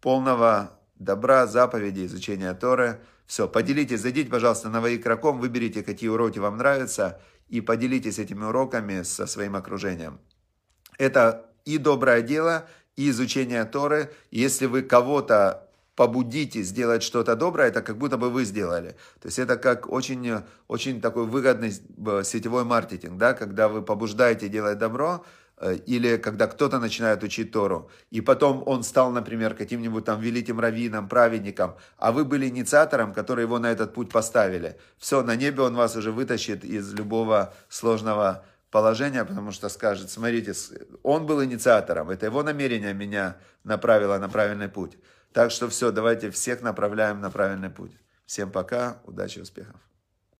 полного 0.00 0.78
добра, 0.96 1.46
заповеди, 1.46 2.06
изучения 2.06 2.52
Торы. 2.54 3.00
Все, 3.26 3.48
поделитесь, 3.48 4.00
зайдите, 4.00 4.30
пожалуйста, 4.30 4.68
на 4.68 4.80
Ваикраком, 4.80 5.40
выберите, 5.40 5.82
какие 5.82 6.10
уроки 6.10 6.38
вам 6.38 6.58
нравятся, 6.58 7.20
и 7.48 7.60
поделитесь 7.60 8.18
этими 8.18 8.44
уроками 8.44 9.02
со 9.02 9.26
своим 9.26 9.56
окружением. 9.56 10.20
Это 10.98 11.46
и 11.64 11.78
доброе 11.78 12.22
дело, 12.22 12.68
и 12.96 13.10
изучение 13.10 13.64
Торы. 13.64 14.12
Если 14.30 14.66
вы 14.66 14.82
кого-то 14.82 15.71
побудите 15.94 16.62
сделать 16.62 17.02
что-то 17.02 17.36
доброе, 17.36 17.68
это 17.68 17.82
как 17.82 17.98
будто 17.98 18.16
бы 18.16 18.30
вы 18.30 18.44
сделали. 18.44 18.96
То 19.20 19.28
есть 19.28 19.38
это 19.38 19.56
как 19.56 19.90
очень, 19.90 20.42
очень 20.68 21.00
такой 21.00 21.26
выгодный 21.26 21.72
э, 21.72 22.22
сетевой 22.24 22.64
маркетинг, 22.64 23.18
да, 23.18 23.34
когда 23.34 23.68
вы 23.68 23.82
побуждаете 23.82 24.48
делать 24.48 24.78
добро, 24.78 25.24
Э, 25.62 25.76
или 25.86 26.16
когда 26.16 26.48
кто-то 26.48 26.80
начинает 26.80 27.22
учить 27.22 27.52
Тору, 27.52 27.88
и 28.10 28.20
потом 28.20 28.64
он 28.66 28.82
стал, 28.82 29.12
например, 29.12 29.54
каким-нибудь 29.54 30.04
там 30.04 30.20
великим 30.20 30.58
раввином, 30.58 31.08
праведником, 31.08 31.76
а 31.98 32.10
вы 32.10 32.24
были 32.24 32.48
инициатором, 32.48 33.12
который 33.14 33.44
его 33.44 33.60
на 33.60 33.70
этот 33.70 33.94
путь 33.94 34.10
поставили. 34.10 34.76
Все, 34.98 35.22
на 35.22 35.36
небе 35.36 35.62
он 35.62 35.76
вас 35.76 35.94
уже 35.94 36.10
вытащит 36.10 36.64
из 36.64 36.92
любого 36.94 37.54
сложного 37.68 38.44
положения, 38.72 39.24
потому 39.24 39.52
что 39.52 39.68
скажет, 39.68 40.10
смотрите, 40.10 40.52
он 41.04 41.26
был 41.26 41.44
инициатором, 41.44 42.10
это 42.10 42.26
его 42.26 42.42
намерение 42.42 42.92
меня 42.92 43.36
направило 43.62 44.18
на 44.18 44.28
правильный 44.28 44.68
путь. 44.68 44.98
Так 45.32 45.50
что 45.50 45.68
все, 45.68 45.90
давайте 45.90 46.30
всех 46.30 46.62
направляем 46.62 47.20
на 47.20 47.30
правильный 47.30 47.70
путь. 47.70 47.92
Всем 48.26 48.50
пока, 48.50 49.00
удачи, 49.04 49.38
успехов. 49.38 49.80